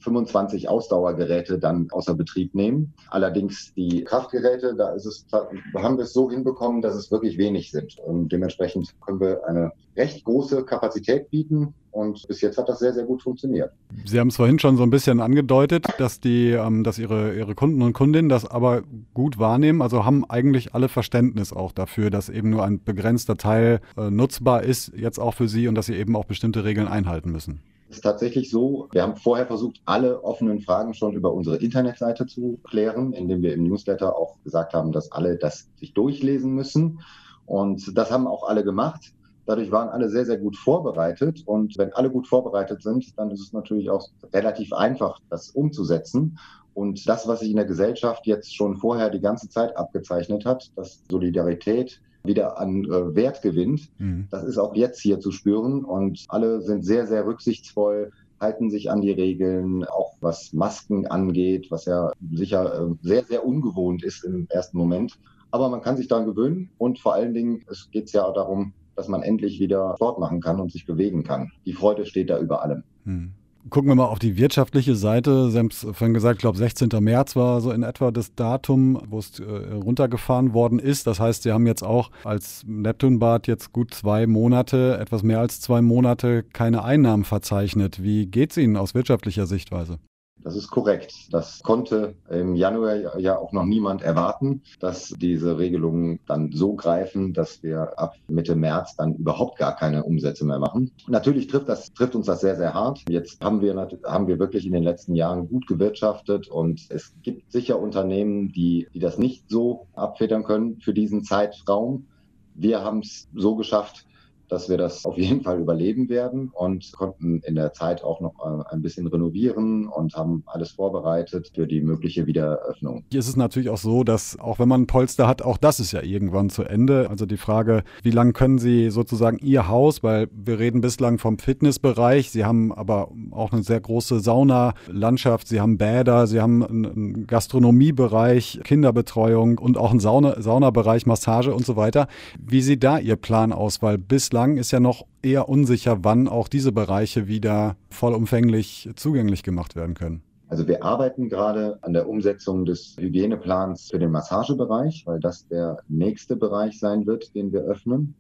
25 0.07 0.69
Ausdauergeräte 0.69 1.59
dann 1.59 1.89
außer 1.91 2.15
Betrieb 2.15 2.55
nehmen. 2.55 2.95
Allerdings 3.11 3.75
die 3.75 4.05
Kraftgeräte, 4.05 4.77
da 4.77 4.93
ist 4.93 5.05
es, 5.05 5.27
haben 5.33 5.97
wir 5.97 6.05
es 6.05 6.13
so 6.13 6.31
hinbekommen, 6.31 6.81
dass 6.81 6.95
es 6.95 7.11
wirklich 7.11 7.39
wenig 7.39 7.73
sind. 7.73 7.99
Und 7.99 8.31
dementsprechend 8.31 8.95
können 9.01 9.19
wir 9.19 9.45
eine 9.49 9.73
recht 9.97 10.25
große 10.25 10.65
Kapazität 10.65 11.29
bieten. 11.31 11.75
Und 11.91 12.23
bis 12.29 12.41
jetzt 12.41 12.57
hat 12.57 12.69
das 12.69 12.79
sehr, 12.79 12.93
sehr 12.93 13.05
gut 13.05 13.23
funktioniert. 13.23 13.73
Sie 14.05 14.21
haben 14.21 14.29
es 14.29 14.37
vorhin 14.37 14.61
schon 14.61 14.77
so 14.77 14.85
ein 14.85 14.91
bisschen 14.91 15.19
angedeutet, 15.19 15.87
dass 15.99 16.21
die, 16.21 16.51
ähm, 16.51 16.85
dass 16.85 16.99
Ihre, 16.99 17.35
Ihre 17.35 17.57
Kunden 17.57 17.83
und 17.83 17.95
Kundinnen 17.95 18.29
das 18.29 18.49
aber 18.49 18.83
gut 19.13 19.39
wahrnehmen. 19.39 19.83
Also 19.83 20.05
haben 20.05 20.25
eigentlich 20.29 20.73
alle 20.73 20.89
Verständnis 20.89 21.53
auch 21.53 21.73
dafür, 21.73 22.11
dass 22.11 22.29
eben 22.29 22.51
nur 22.51 22.65
ein 22.65 22.85
begrenzter 22.85 23.37
Teil 23.37 23.81
äh, 23.97 24.11
nutzbar 24.11 24.63
ist, 24.63 24.93
jetzt 24.95 25.19
auch 25.19 25.35
für 25.35 25.49
Sie 25.49 25.67
und 25.67 25.75
dass 25.75 25.87
Sie 25.87 25.97
eben 25.97 26.15
auch 26.15 26.27
bestimmte 26.27 26.65
Regeln 26.65 26.87
einhalten 26.87 27.33
müssen. 27.33 27.61
Ist 27.97 28.03
tatsächlich 28.03 28.50
so, 28.50 28.91
wir 28.93 29.03
haben 29.03 29.17
vorher 29.17 29.47
versucht, 29.47 29.81
alle 29.87 30.23
offenen 30.23 30.61
Fragen 30.61 30.93
schon 30.93 31.15
über 31.15 31.33
unsere 31.33 31.57
Internetseite 31.57 32.26
zu 32.26 32.61
klären, 32.63 33.15
indem 33.15 33.41
wir 33.41 33.54
im 33.54 33.63
Newsletter 33.63 34.15
auch 34.15 34.37
gesagt 34.45 34.75
haben, 34.75 34.93
dass 34.93 35.13
alle 35.13 35.39
das 35.39 35.71
sich 35.76 35.95
durchlesen 35.95 36.52
müssen. 36.52 37.00
Und 37.47 37.97
das 37.97 38.11
haben 38.11 38.26
auch 38.26 38.47
alle 38.47 38.65
gemacht. 38.65 39.15
Dadurch 39.47 39.71
waren 39.71 39.89
alle 39.89 40.11
sehr, 40.11 40.26
sehr 40.26 40.37
gut 40.37 40.59
vorbereitet. 40.59 41.45
Und 41.47 41.78
wenn 41.78 41.95
alle 41.95 42.11
gut 42.11 42.28
vorbereitet 42.28 42.82
sind, 42.82 43.19
dann 43.19 43.30
ist 43.30 43.41
es 43.41 43.54
natürlich 43.54 43.89
auch 43.89 44.11
relativ 44.30 44.75
einfach, 44.75 45.19
das 45.30 45.49
umzusetzen. 45.49 46.39
Und 46.75 47.09
das, 47.09 47.26
was 47.26 47.41
sich 47.41 47.49
in 47.49 47.56
der 47.56 47.65
Gesellschaft 47.65 48.26
jetzt 48.26 48.54
schon 48.54 48.76
vorher 48.76 49.09
die 49.09 49.21
ganze 49.23 49.49
Zeit 49.49 49.75
abgezeichnet 49.75 50.45
hat, 50.45 50.71
dass 50.76 51.02
Solidarität 51.11 52.02
wieder 52.26 52.58
an 52.58 52.84
äh, 52.84 53.15
Wert 53.15 53.43
gewinnt. 53.43 53.89
Mhm. 53.99 54.28
Das 54.30 54.45
ist 54.45 54.58
auch 54.58 54.75
jetzt 54.75 55.00
hier 55.00 55.21
zu 55.21 55.30
spüren 55.30 55.84
und 55.84 56.25
alle 56.28 56.60
sind 56.60 56.84
sehr, 56.84 57.06
sehr 57.06 57.26
rücksichtsvoll, 57.26 58.12
halten 58.41 58.71
sich 58.71 58.91
an 58.91 59.00
die 59.00 59.12
Regeln, 59.12 59.84
auch 59.84 60.15
was 60.21 60.52
Masken 60.52 61.06
angeht, 61.06 61.71
was 61.71 61.84
ja 61.86 62.10
sicher 62.32 62.80
äh, 62.80 62.95
sehr, 63.02 63.25
sehr 63.25 63.47
ungewohnt 63.47 64.02
ist 64.04 64.25
im 64.25 64.47
ersten 64.50 64.78
Moment. 64.78 65.19
Aber 65.50 65.69
man 65.69 65.80
kann 65.80 65.97
sich 65.97 66.08
daran 66.08 66.26
gewöhnen 66.26 66.71
und 66.78 66.99
vor 66.99 67.15
allen 67.15 67.32
Dingen, 67.32 67.65
es 67.71 67.91
geht 67.91 68.12
ja 68.12 68.25
auch 68.25 68.34
darum, 68.34 68.73
dass 68.95 69.08
man 69.08 69.23
endlich 69.23 69.60
wieder 69.60 69.95
Sport 69.97 70.19
machen 70.19 70.41
kann 70.41 70.60
und 70.60 70.73
sich 70.73 70.86
bewegen 70.86 71.23
kann. 71.23 71.52
Die 71.65 71.73
Freude 71.73 72.06
steht 72.06 72.30
da 72.30 72.39
über 72.39 72.62
allem. 72.62 72.82
Mhm. 73.04 73.32
Gucken 73.69 73.91
wir 73.91 73.97
mal 73.97 74.05
auf 74.05 74.21
die 74.21 74.37
wirtschaftliche 74.37 74.95
Seite. 74.95 75.50
Sie 75.50 75.59
haben 75.59 75.69
es 75.69 75.81
vorhin 75.81 76.15
gesagt, 76.15 76.37
ich 76.37 76.41
glaube 76.43 76.57
16. 76.57 76.89
März 77.00 77.35
war 77.35 77.61
so 77.61 77.73
in 77.73 77.83
etwa 77.83 78.13
das 78.13 78.33
Datum, 78.35 79.00
wo 79.09 79.19
es 79.19 79.41
äh, 79.41 79.45
runtergefahren 79.45 80.55
worden 80.55 80.79
ist. 80.79 81.07
Das 81.09 81.19
heißt, 81.19 81.43
Sie 81.43 81.50
haben 81.50 81.67
jetzt 81.67 81.83
auch 81.83 82.11
als 82.23 82.63
Neptunbad 82.65 83.49
jetzt 83.49 83.73
gut 83.73 83.93
zwei 83.93 84.29
Monate, 84.29 84.99
etwas 85.00 85.25
mehr 85.25 85.41
als 85.41 85.61
zwei 85.61 85.83
Monate 85.83 86.45
keine 86.45 86.85
Einnahmen 86.85 87.25
verzeichnet. 87.25 88.02
Wie 88.02 88.26
geht 88.26 88.52
es 88.52 88.57
Ihnen 88.57 88.76
aus 88.76 88.95
wirtschaftlicher 88.95 89.47
Sichtweise? 89.47 89.99
Das 90.47 90.54
ist 90.54 90.71
korrekt. 90.71 91.13
Das 91.32 91.61
konnte 91.65 92.15
im 92.30 92.54
Januar 92.54 93.19
ja 93.19 93.37
auch 93.37 93.50
noch 93.50 93.65
niemand 93.65 94.02
erwarten, 94.02 94.63
dass 94.78 95.09
diese 95.09 95.59
Regelungen 95.59 96.21
dann 96.28 96.52
so 96.52 96.75
greifen, 96.75 97.32
dass 97.32 97.65
wir 97.65 97.99
ab 97.99 98.15
Mitte 98.28 98.54
März 98.54 98.95
dann 98.95 99.17
überhaupt 99.17 99.59
gar 99.59 99.75
keine 99.75 100.04
Umsätze 100.04 100.45
mehr 100.45 100.61
machen. 100.61 100.93
Natürlich 101.09 101.49
trifft, 101.49 101.69
das, 101.69 101.93
trifft 101.93 102.15
uns 102.15 102.26
das 102.26 102.43
sehr, 102.43 102.54
sehr 102.54 102.75
hart. 102.75 103.02
Jetzt 103.09 103.43
haben 103.43 103.61
wir, 103.61 103.75
haben 104.04 104.28
wir 104.28 104.39
wirklich 104.39 104.65
in 104.65 104.73
den 104.73 104.85
letzten 104.85 105.17
Jahren 105.17 105.49
gut 105.49 105.67
gewirtschaftet 105.67 106.47
und 106.47 106.80
es 106.91 107.13
gibt 107.25 107.50
sicher 107.50 107.80
Unternehmen, 107.80 108.52
die, 108.52 108.87
die 108.95 109.00
das 109.00 109.19
nicht 109.19 109.50
so 109.50 109.89
abfedern 109.95 110.45
können 110.45 110.80
für 110.80 110.95
diesen 110.95 111.25
Zeitraum. 111.25 112.06
Wir 112.54 112.85
haben 112.85 113.00
es 113.00 113.26
so 113.35 113.56
geschafft, 113.56 114.06
dass 114.49 114.69
wir 114.69 114.78
das 114.78 115.04
auf 115.04 115.17
jeden 115.17 115.43
Fall 115.43 115.61
überleben 115.61 116.09
werden 116.09 116.50
und 116.52 116.93
konnten 116.93 117.41
in 117.41 117.54
der 117.54 117.73
Zeit 117.73 118.02
auch 118.02 118.21
noch 118.21 118.35
äh, 118.45 118.75
ein 118.75 118.82
bisschen 118.82 119.06
renovieren 119.06 119.89
und 119.89 120.15
haben 120.15 120.43
alles 120.47 120.73
vorbereitet 120.73 121.50
für 121.54 121.67
die 121.67 121.80
mögliche 121.80 122.26
Wiedereröffnung. 122.26 123.04
Hier 123.11 123.21
ist 123.21 123.28
es 123.28 123.37
natürlich 123.37 123.69
auch 123.71 123.78
so, 123.78 124.04
dass 124.04 124.39
auch 124.39 124.59
wenn 124.59 124.69
man 124.69 124.82
ein 124.82 124.87
Polster 124.87 125.26
hat, 125.26 125.43
auch 125.43 125.59
das 125.59 125.80
ist 125.80 125.93
ja 125.93 126.02
irgendwann 126.02 126.50
zu 126.50 126.63
Ende. 126.63 127.11
Also 127.11 127.26
die 127.26 127.37
Frage, 127.37 127.82
wie 128.02 128.11
lange 128.11 128.32
können 128.32 128.59
Sie 128.59 128.91
sozusagen 128.91 129.39
Ihr 129.39 129.69
Haus, 129.69 130.02
weil 130.02 130.28
wir 130.32 130.59
reden 130.59 130.80
bislang 130.80 131.19
vom 131.19 131.39
Fitnessbereich, 131.39 132.30
Sie 132.30 132.45
haben 132.45 132.73
aber 132.73 133.11
auch 133.32 133.52
eine 133.52 133.63
sehr 133.63 133.80
große 133.80 134.21
Saunalandschaft, 134.21 135.49
Sie 135.49 135.61
haben 135.61 135.78
Bäder, 135.78 136.26
Sie 136.26 136.41
haben 136.41 136.65
einen 136.65 137.26
Gastronomiebereich, 137.26 138.61
Kinderbetreuung 138.65 139.59
und 139.59 139.76
auch 139.76 139.91
einen 139.91 140.00
Sauna 140.00 140.41
Saunabereich, 140.41 141.06
Massage 141.06 141.54
und 141.54 141.65
so 141.65 141.76
weiter. 141.76 142.06
Wie 142.39 142.63
sieht 142.63 142.85
da 142.85 142.99
Ihr 142.99 143.17
Plan 143.17 143.52
aus? 143.52 143.82
Weil 143.82 143.99
bislang 143.99 144.36
bislang 144.37 144.59
ist 144.59 144.71
ja 144.71 144.81
noch 144.81 145.07
eher 145.23 145.49
unsicher, 145.49 146.05
wann 146.05 146.29
auch 146.29 146.49
diese 146.49 146.71
Bereiche 146.71 147.27
wieder 147.27 147.75
vollumfänglich 147.89 148.91
zugänglich 148.95 149.43
gemacht 149.43 149.77
werden 149.77 149.95
können. 149.95 150.21
Also 150.49 150.69
wir 150.69 150.85
arbeiten 150.85 151.31
gerade 151.31 151.79
an 151.81 151.95
der 151.95 152.07
Umsetzung 152.07 152.67
des 152.67 152.97
Hygieneplans 153.01 153.89
für 153.91 153.99
den 153.99 154.11
Massagebereich, 154.11 155.05
weil 155.07 155.21
das 155.21 155.49
der 155.49 155.79
nächste 155.89 156.37
Bereich 156.37 156.79
sein 156.79 157.07
wird, 157.07 157.35
den 157.35 157.51
wir 157.51 157.63
öffnen. 157.63 158.15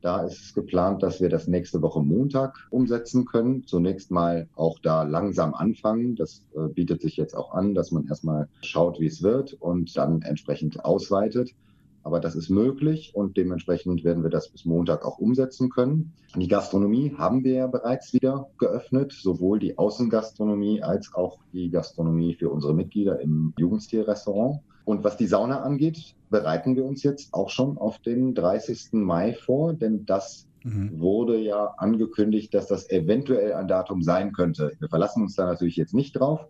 Da 0.00 0.24
ist 0.24 0.42
es 0.42 0.54
geplant, 0.54 1.04
dass 1.04 1.20
wir 1.20 1.28
das 1.28 1.46
nächste 1.46 1.80
Woche 1.82 2.02
Montag 2.02 2.66
umsetzen 2.70 3.24
können. 3.24 3.62
Zunächst 3.64 4.10
mal 4.10 4.48
auch 4.56 4.80
da 4.80 5.04
langsam 5.04 5.54
anfangen. 5.54 6.16
Das 6.16 6.42
äh, 6.56 6.66
bietet 6.66 7.00
sich 7.00 7.16
jetzt 7.16 7.36
auch 7.36 7.54
an, 7.54 7.74
dass 7.74 7.92
man 7.92 8.08
erstmal 8.08 8.48
schaut, 8.62 8.98
wie 8.98 9.06
es 9.06 9.22
wird 9.22 9.52
und 9.52 9.96
dann 9.96 10.22
entsprechend 10.22 10.84
ausweitet. 10.84 11.54
Aber 12.02 12.20
das 12.20 12.34
ist 12.34 12.48
möglich 12.48 13.12
und 13.14 13.36
dementsprechend 13.36 14.04
werden 14.04 14.22
wir 14.22 14.30
das 14.30 14.48
bis 14.48 14.64
Montag 14.64 15.04
auch 15.04 15.18
umsetzen 15.18 15.68
können. 15.68 16.12
Die 16.34 16.48
Gastronomie 16.48 17.14
haben 17.16 17.44
wir 17.44 17.52
ja 17.52 17.66
bereits 17.66 18.12
wieder 18.14 18.48
geöffnet, 18.58 19.12
sowohl 19.12 19.58
die 19.58 19.76
Außengastronomie 19.76 20.82
als 20.82 21.12
auch 21.14 21.38
die 21.52 21.70
Gastronomie 21.70 22.34
für 22.34 22.50
unsere 22.50 22.74
Mitglieder 22.74 23.20
im 23.20 23.52
Jugendstilrestaurant. 23.58 24.60
Und 24.84 25.04
was 25.04 25.16
die 25.16 25.26
Sauna 25.26 25.60
angeht, 25.60 26.14
bereiten 26.30 26.74
wir 26.74 26.84
uns 26.84 27.02
jetzt 27.02 27.34
auch 27.34 27.50
schon 27.50 27.76
auf 27.76 27.98
den 27.98 28.34
30. 28.34 28.92
Mai 28.92 29.34
vor, 29.34 29.74
denn 29.74 30.06
das 30.06 30.48
mhm. 30.64 30.98
wurde 30.98 31.38
ja 31.38 31.74
angekündigt, 31.76 32.54
dass 32.54 32.66
das 32.66 32.88
eventuell 32.88 33.52
ein 33.52 33.68
Datum 33.68 34.02
sein 34.02 34.32
könnte. 34.32 34.72
Wir 34.78 34.88
verlassen 34.88 35.22
uns 35.22 35.34
da 35.36 35.46
natürlich 35.46 35.76
jetzt 35.76 35.94
nicht 35.94 36.12
drauf. 36.12 36.46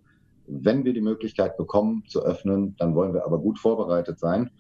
Wenn 0.47 0.85
wir 0.85 0.93
die 0.93 1.01
Möglichkeit 1.01 1.57
bekommen 1.57 2.05
zu 2.09 2.23
öffnen, 2.23 2.77
dann 2.79 2.95
wollen 2.95 3.15
wir 3.15 3.25
aber 3.25 3.39
gut 3.39 3.59
vorbereitet 3.59 4.19
sein. 4.19 4.51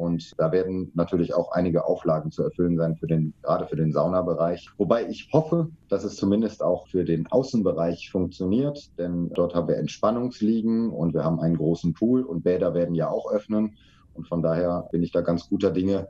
Und 0.00 0.32
da 0.38 0.50
werden 0.50 0.90
natürlich 0.94 1.34
auch 1.34 1.52
einige 1.52 1.84
Auflagen 1.84 2.30
zu 2.30 2.42
erfüllen 2.42 2.78
sein, 2.78 2.96
für 2.96 3.06
den, 3.06 3.34
gerade 3.42 3.66
für 3.66 3.76
den 3.76 3.92
Saunabereich. 3.92 4.70
Wobei 4.78 5.06
ich 5.06 5.28
hoffe, 5.30 5.68
dass 5.90 6.04
es 6.04 6.16
zumindest 6.16 6.62
auch 6.62 6.88
für 6.88 7.04
den 7.04 7.26
Außenbereich 7.26 8.10
funktioniert, 8.10 8.98
denn 8.98 9.28
dort 9.34 9.54
haben 9.54 9.68
wir 9.68 9.76
Entspannungsliegen 9.76 10.88
und 10.88 11.12
wir 11.12 11.22
haben 11.22 11.38
einen 11.38 11.58
großen 11.58 11.92
Pool 11.92 12.22
und 12.22 12.44
Bäder 12.44 12.72
werden 12.72 12.94
ja 12.94 13.10
auch 13.10 13.30
öffnen. 13.30 13.76
Und 14.14 14.26
von 14.26 14.42
daher 14.42 14.88
bin 14.90 15.02
ich 15.02 15.12
da 15.12 15.20
ganz 15.20 15.50
guter 15.50 15.70
Dinge, 15.70 16.08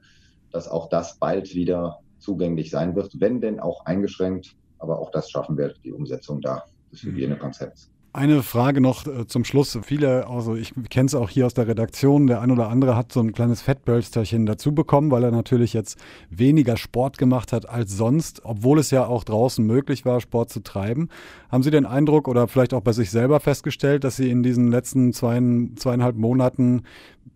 dass 0.53 0.69
auch 0.69 0.89
das 0.89 1.19
bald 1.19 1.57
wieder 1.57 1.99
zugänglich 2.21 2.71
sein 2.71 2.95
wird, 2.95 3.19
wenn 3.19 3.41
denn 3.41 3.59
auch 3.59 3.87
eingeschränkt. 3.87 4.55
Aber 4.79 5.01
auch 5.01 5.11
das 5.11 5.29
schaffen 5.29 5.59
wir, 5.59 5.75
die 5.83 5.93
Umsetzung 5.93 6.41
da 6.41 6.63
des 6.93 7.03
mhm. 7.03 7.09
Hygienekonzepts. 7.09 7.91
Eine 8.13 8.43
Frage 8.43 8.81
noch 8.81 9.07
äh, 9.07 9.29
zum 9.29 9.45
Schluss. 9.45 9.79
Viele, 9.83 10.27
also 10.27 10.57
ich 10.57 10.73
kenne 10.91 11.07
es 11.07 11.15
auch 11.15 11.31
hier 11.31 11.47
aus 11.47 11.55
der 11.55 11.69
Redaktion, 11.69 12.27
der 12.27 12.41
ein 12.41 12.51
oder 12.51 12.69
andere 12.69 12.97
hat 12.97 13.13
so 13.13 13.21
ein 13.21 13.33
kleines 13.33 13.63
Fettbölsterchen 13.63 14.47
dazu 14.47 14.75
bekommen, 14.75 15.13
weil 15.13 15.23
er 15.23 15.31
natürlich 15.31 15.75
jetzt 15.75 15.97
weniger 16.29 16.77
Sport 16.77 17.19
gemacht 17.19 17.53
hat 17.53 17.69
als 17.69 17.97
sonst, 17.97 18.41
obwohl 18.45 18.81
es 18.81 18.91
ja 18.91 19.07
auch 19.07 19.23
draußen 19.23 19.65
möglich 19.65 20.05
war, 20.05 20.21
Sport 20.21 20.51
zu 20.51 20.61
treiben. 20.61 21.09
Haben 21.51 21.63
Sie 21.63 21.71
den 21.71 21.87
Eindruck 21.87 22.27
oder 22.27 22.49
vielleicht 22.49 22.75
auch 22.75 22.83
bei 22.83 22.93
sich 22.93 23.13
selber 23.13 23.39
festgestellt, 23.39 24.03
dass 24.03 24.17
Sie 24.17 24.29
in 24.29 24.43
diesen 24.43 24.73
letzten 24.73 25.13
zwei, 25.13 25.41
zweieinhalb 25.77 26.17
Monaten 26.17 26.83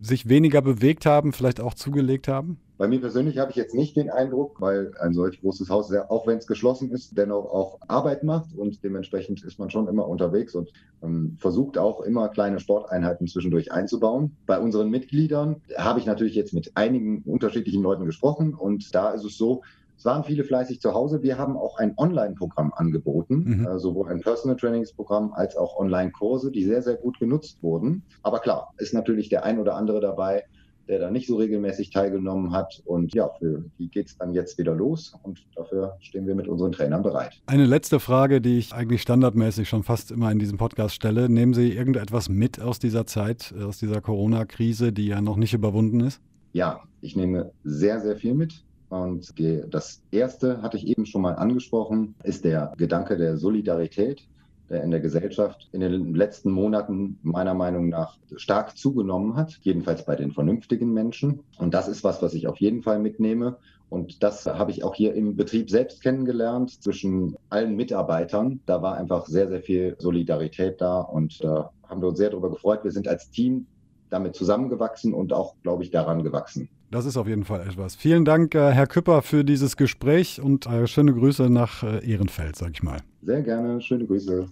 sich 0.01 0.27
weniger 0.27 0.61
bewegt 0.61 1.05
haben, 1.05 1.31
vielleicht 1.31 1.61
auch 1.61 1.73
zugelegt 1.73 2.27
haben? 2.27 2.57
Bei 2.77 2.87
mir 2.87 2.99
persönlich 2.99 3.37
habe 3.37 3.51
ich 3.51 3.57
jetzt 3.57 3.73
nicht 3.73 3.95
den 3.95 4.09
Eindruck, 4.09 4.59
weil 4.59 4.91
ein 4.99 5.13
solch 5.13 5.39
großes 5.39 5.69
Haus, 5.69 5.93
auch 5.93 6.27
wenn 6.27 6.37
es 6.37 6.47
geschlossen 6.47 6.91
ist, 6.91 7.17
dennoch 7.17 7.45
auch 7.45 7.79
Arbeit 7.87 8.23
macht 8.23 8.53
und 8.55 8.83
dementsprechend 8.83 9.43
ist 9.43 9.59
man 9.59 9.69
schon 9.69 9.87
immer 9.87 10.07
unterwegs 10.07 10.55
und 10.55 10.71
ähm, 11.01 11.37
versucht 11.39 11.77
auch 11.77 12.01
immer 12.01 12.27
kleine 12.27 12.59
Sporteinheiten 12.59 13.27
zwischendurch 13.27 13.71
einzubauen. 13.71 14.35
Bei 14.45 14.59
unseren 14.59 14.89
Mitgliedern 14.89 15.61
habe 15.77 15.99
ich 15.99 16.05
natürlich 16.05 16.35
jetzt 16.35 16.53
mit 16.53 16.71
einigen 16.75 17.21
unterschiedlichen 17.23 17.81
Leuten 17.81 18.05
gesprochen 18.05 18.53
und 18.53 18.93
da 18.93 19.11
ist 19.11 19.23
es 19.23 19.37
so, 19.37 19.61
es 19.97 20.03
waren 20.03 20.25
viele 20.25 20.43
fleißig 20.43 20.81
zu 20.81 20.93
Hause. 20.93 21.23
Wir 21.23 21.37
haben 21.37 21.55
auch 21.55 21.77
ein 21.77 21.93
Online-Programm 21.97 22.73
angeboten, 22.75 23.43
mhm. 23.45 23.67
äh, 23.67 23.79
sowohl 23.79 24.09
ein 24.09 24.19
Personal 24.19 24.57
Trainingsprogramm 24.57 25.31
als 25.33 25.55
auch 25.55 25.77
Online-Kurse, 25.77 26.51
die 26.51 26.65
sehr, 26.65 26.81
sehr 26.81 26.95
gut 26.95 27.17
genutzt 27.19 27.63
wurden. 27.63 28.03
Aber 28.21 28.39
klar, 28.39 28.73
ist 28.77 28.93
natürlich 28.93 29.29
der 29.29 29.45
ein 29.45 29.59
oder 29.59 29.75
andere 29.75 30.01
dabei, 30.01 30.43
der 30.87 30.99
da 30.99 31.11
nicht 31.11 31.27
so 31.27 31.37
regelmäßig 31.37 31.89
teilgenommen 31.89 32.51
hat. 32.51 32.81
Und 32.85 33.13
ja, 33.13 33.29
für 33.39 33.63
die 33.79 33.89
geht 33.89 34.07
es 34.07 34.17
dann 34.17 34.33
jetzt 34.33 34.57
wieder 34.57 34.73
los 34.73 35.15
und 35.23 35.45
dafür 35.55 35.97
stehen 35.99 36.27
wir 36.27 36.35
mit 36.35 36.47
unseren 36.47 36.71
Trainern 36.71 37.03
bereit. 37.03 37.41
Eine 37.45 37.65
letzte 37.65 37.99
Frage, 37.99 38.41
die 38.41 38.57
ich 38.57 38.73
eigentlich 38.73 39.01
standardmäßig 39.01 39.67
schon 39.67 39.83
fast 39.83 40.11
immer 40.11 40.31
in 40.31 40.39
diesem 40.39 40.57
Podcast 40.57 40.95
stelle. 40.95 41.29
Nehmen 41.29 41.53
Sie 41.53 41.71
irgendetwas 41.71 42.29
mit 42.29 42.61
aus 42.61 42.79
dieser 42.79 43.05
Zeit, 43.05 43.53
aus 43.61 43.79
dieser 43.79 44.01
Corona-Krise, 44.01 44.91
die 44.93 45.07
ja 45.07 45.21
noch 45.21 45.37
nicht 45.37 45.53
überwunden 45.53 45.99
ist? 46.01 46.21
Ja, 46.53 46.81
ich 47.01 47.15
nehme 47.15 47.51
sehr, 47.63 47.99
sehr 48.01 48.15
viel 48.15 48.33
mit. 48.33 48.63
Und 48.89 49.33
das 49.71 50.01
erste 50.11 50.61
hatte 50.61 50.77
ich 50.77 50.87
eben 50.87 51.05
schon 51.05 51.21
mal 51.21 51.33
angesprochen, 51.33 52.15
ist 52.23 52.45
der 52.45 52.71
Gedanke 52.77 53.17
der 53.17 53.37
Solidarität 53.37 54.25
in 54.69 54.91
der 54.91 54.99
Gesellschaft 54.99 55.69
in 55.71 55.81
den 55.81 56.15
letzten 56.15 56.51
Monaten 56.51 57.19
meiner 57.21 57.53
Meinung 57.53 57.89
nach 57.89 58.17
stark 58.35 58.77
zugenommen 58.77 59.35
hat, 59.35 59.59
jedenfalls 59.61 60.05
bei 60.05 60.15
den 60.15 60.31
vernünftigen 60.31 60.93
Menschen. 60.93 61.41
Und 61.57 61.73
das 61.73 61.87
ist 61.87 62.03
was, 62.03 62.21
was 62.21 62.33
ich 62.33 62.47
auf 62.47 62.57
jeden 62.57 62.81
Fall 62.81 62.99
mitnehme. 62.99 63.57
Und 63.89 64.23
das 64.23 64.45
habe 64.45 64.71
ich 64.71 64.83
auch 64.83 64.95
hier 64.95 65.13
im 65.13 65.35
Betrieb 65.35 65.69
selbst 65.69 66.01
kennengelernt 66.01 66.81
zwischen 66.81 67.35
allen 67.49 67.75
Mitarbeitern. 67.75 68.59
Da 68.65 68.81
war 68.81 68.97
einfach 68.97 69.27
sehr, 69.27 69.47
sehr 69.47 69.61
viel 69.61 69.95
Solidarität 69.99 70.81
da 70.81 70.99
und 70.99 71.43
da 71.43 71.71
haben 71.87 72.01
wir 72.01 72.09
uns 72.09 72.17
sehr 72.17 72.31
darüber 72.31 72.49
gefreut. 72.49 72.83
Wir 72.83 72.91
sind 72.91 73.07
als 73.07 73.29
Team 73.29 73.67
damit 74.09 74.35
zusammengewachsen 74.35 75.13
und 75.13 75.33
auch, 75.33 75.55
glaube 75.61 75.83
ich, 75.83 75.91
daran 75.91 76.23
gewachsen. 76.23 76.69
Das 76.91 77.05
ist 77.05 77.17
auf 77.17 77.27
jeden 77.27 77.45
Fall 77.45 77.61
etwas. 77.61 77.95
Vielen 77.95 78.25
Dank, 78.25 78.55
äh, 78.55 78.71
Herr 78.71 78.87
Küpper, 78.87 79.21
für 79.21 79.43
dieses 79.43 79.75
Gespräch 79.75 80.39
und 80.41 80.65
äh, 80.67 80.87
schöne 80.87 81.13
Grüße 81.13 81.49
nach 81.49 81.83
äh, 81.83 82.09
Ehrenfeld, 82.09 82.55
sag 82.55 82.71
ich 82.73 82.83
mal. 82.83 82.99
Sehr 83.21 83.41
gerne, 83.41 83.81
schöne 83.81 84.05
Grüße. 84.05 84.47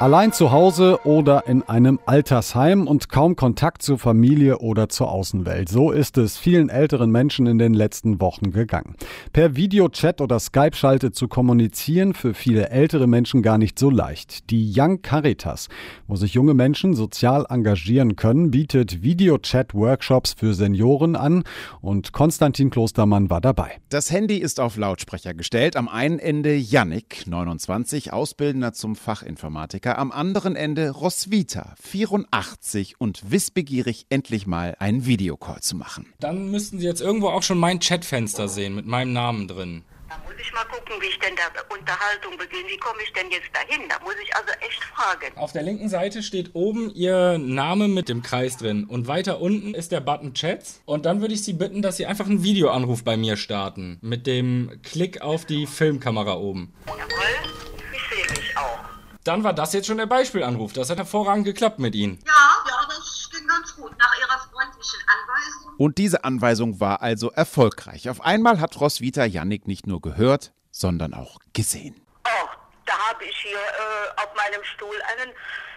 Allein 0.00 0.32
zu 0.32 0.50
Hause 0.50 0.98
oder 1.04 1.46
in 1.46 1.62
einem 1.62 2.00
Altersheim 2.04 2.88
und 2.88 3.08
kaum 3.08 3.36
Kontakt 3.36 3.80
zur 3.80 3.96
Familie 3.96 4.58
oder 4.58 4.88
zur 4.88 5.12
Außenwelt. 5.12 5.68
So 5.68 5.92
ist 5.92 6.18
es 6.18 6.36
vielen 6.36 6.68
älteren 6.68 7.12
Menschen 7.12 7.46
in 7.46 7.58
den 7.58 7.74
letzten 7.74 8.20
Wochen 8.20 8.50
gegangen. 8.50 8.96
Per 9.32 9.54
Videochat 9.54 10.20
oder 10.20 10.40
Skype-Schalte 10.40 11.12
zu 11.12 11.28
kommunizieren 11.28 12.12
für 12.12 12.34
viele 12.34 12.70
ältere 12.70 13.06
Menschen 13.06 13.40
gar 13.40 13.56
nicht 13.56 13.78
so 13.78 13.88
leicht. 13.88 14.50
Die 14.50 14.72
Young 14.76 15.00
Caritas, 15.00 15.68
wo 16.08 16.16
sich 16.16 16.34
junge 16.34 16.54
Menschen 16.54 16.94
sozial 16.94 17.46
engagieren 17.48 18.16
können, 18.16 18.50
bietet 18.50 19.04
Videochat-Workshops 19.04 20.32
für 20.32 20.54
Senioren 20.54 21.14
an 21.14 21.44
und 21.80 22.12
Konstantin 22.12 22.70
Klostermann 22.70 23.30
war 23.30 23.40
dabei. 23.40 23.78
Das 23.90 24.10
Handy 24.10 24.38
ist 24.38 24.58
auf 24.58 24.76
Lautsprecher 24.76 25.34
gestellt. 25.34 25.76
Am 25.76 25.86
einen 25.86 26.18
Ende 26.18 26.56
Yannick, 26.56 27.28
29, 27.28 28.12
Ausbildender 28.12 28.72
zum 28.72 28.96
Fachinformatiker. 28.96 29.83
Techniker, 29.84 29.98
am 29.98 30.12
anderen 30.12 30.56
Ende 30.56 30.90
Roswitha, 30.90 31.74
84 31.82 33.00
und 33.00 33.30
wissbegierig 33.30 34.06
endlich 34.08 34.46
mal 34.46 34.76
einen 34.78 35.04
Videocall 35.04 35.60
zu 35.60 35.76
machen. 35.76 36.12
Dann 36.20 36.50
müssten 36.50 36.78
Sie 36.78 36.86
jetzt 36.86 37.02
irgendwo 37.02 37.28
auch 37.28 37.42
schon 37.42 37.58
mein 37.58 37.80
Chatfenster 37.80 38.48
sehen 38.48 38.74
mit 38.74 38.86
meinem 38.86 39.12
Namen 39.12 39.46
drin. 39.46 39.84
Da 40.08 40.16
muss 40.24 40.34
ich 40.40 40.52
mal 40.52 40.64
gucken, 40.64 40.94
wie 41.00 41.06
ich 41.06 41.18
denn 41.18 41.34
da 41.36 41.42
Unterhaltung 41.74 42.38
beginne. 42.38 42.68
Wie 42.68 42.78
komme 42.78 42.98
ich 43.02 43.12
denn 43.12 43.30
jetzt 43.30 43.50
dahin? 43.52 43.88
Da 43.88 43.96
muss 44.04 44.14
ich 44.22 44.34
also 44.36 44.52
echt 44.60 44.82
fragen. 44.84 45.36
Auf 45.36 45.52
der 45.52 45.62
linken 45.62 45.88
Seite 45.88 46.22
steht 46.22 46.54
oben 46.54 46.90
Ihr 46.94 47.38
Name 47.38 47.88
mit 47.88 48.08
dem 48.08 48.22
Kreis 48.22 48.56
drin. 48.56 48.84
Und 48.84 49.06
weiter 49.06 49.40
unten 49.40 49.74
ist 49.74 49.92
der 49.92 50.00
Button 50.00 50.34
Chats. 50.34 50.82
Und 50.84 51.04
dann 51.04 51.20
würde 51.20 51.34
ich 51.34 51.42
Sie 51.42 51.54
bitten, 51.54 51.82
dass 51.82 51.96
Sie 51.96 52.06
einfach 52.06 52.26
einen 52.26 52.42
Videoanruf 52.42 53.02
bei 53.02 53.16
mir 53.16 53.36
starten. 53.36 53.98
Mit 54.02 54.26
dem 54.26 54.78
Klick 54.82 55.20
auf 55.20 55.44
die 55.44 55.66
Filmkamera 55.66 56.36
oben. 56.36 56.72
Jawohl, 56.86 57.43
Dann 59.24 59.42
war 59.42 59.54
das 59.54 59.72
jetzt 59.72 59.86
schon 59.86 59.96
der 59.96 60.06
Beispielanruf. 60.06 60.74
Das 60.74 60.90
hat 60.90 60.98
hervorragend 60.98 61.46
geklappt 61.46 61.78
mit 61.78 61.94
Ihnen. 61.94 62.18
Ja, 62.26 62.70
ja, 62.70 62.86
das 62.86 63.30
ging 63.32 63.46
ganz 63.46 63.74
gut. 63.74 63.90
Nach 63.98 64.14
Ihrer 64.20 64.38
freundlichen 64.38 65.00
Anweisung. 65.08 65.74
Und 65.78 65.96
diese 65.96 66.24
Anweisung 66.24 66.78
war 66.78 67.00
also 67.00 67.30
erfolgreich. 67.30 68.10
Auf 68.10 68.20
einmal 68.20 68.60
hat 68.60 68.78
Roswitha 68.78 69.24
Yannick 69.24 69.66
nicht 69.66 69.86
nur 69.86 70.02
gehört, 70.02 70.52
sondern 70.70 71.14
auch 71.14 71.38
gesehen. 71.54 72.00
Oh, 72.26 72.48
da 72.84 72.92
habe 73.08 73.24
ich 73.24 73.36
hier 73.36 73.56
äh, 73.56 74.22
auf 74.22 74.28
meinem 74.36 74.62
Stuhl 74.62 74.96
einen 75.16 75.32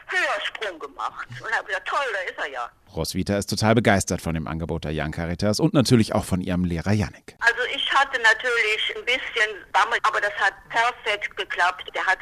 Höhersprung 0.07 0.79
gemacht. 0.79 1.27
Und 1.41 1.51
habe 1.51 1.67
gesagt, 1.67 1.87
toll, 1.87 2.05
da 2.13 2.29
ist 2.29 2.37
er 2.37 2.51
ja. 2.51 2.69
Roswitha 2.95 3.37
ist 3.37 3.49
total 3.49 3.75
begeistert 3.75 4.21
von 4.21 4.33
dem 4.33 4.47
Angebot 4.47 4.85
der 4.85 4.91
Young 4.93 5.11
Caritas 5.11 5.59
und 5.59 5.73
natürlich 5.73 6.13
auch 6.13 6.25
von 6.25 6.41
ihrem 6.41 6.63
Lehrer 6.63 6.93
Yannick. 6.93 7.35
Also 7.39 7.61
ich 7.75 7.91
hatte 7.93 8.19
natürlich 8.21 8.95
ein 8.95 9.05
bisschen 9.05 9.55
Bammel, 9.71 9.99
aber 10.03 10.21
das 10.21 10.33
hat 10.33 10.53
perfekt 10.69 11.35
geklappt. 11.37 11.89
Der 11.95 12.05
hat 12.05 12.19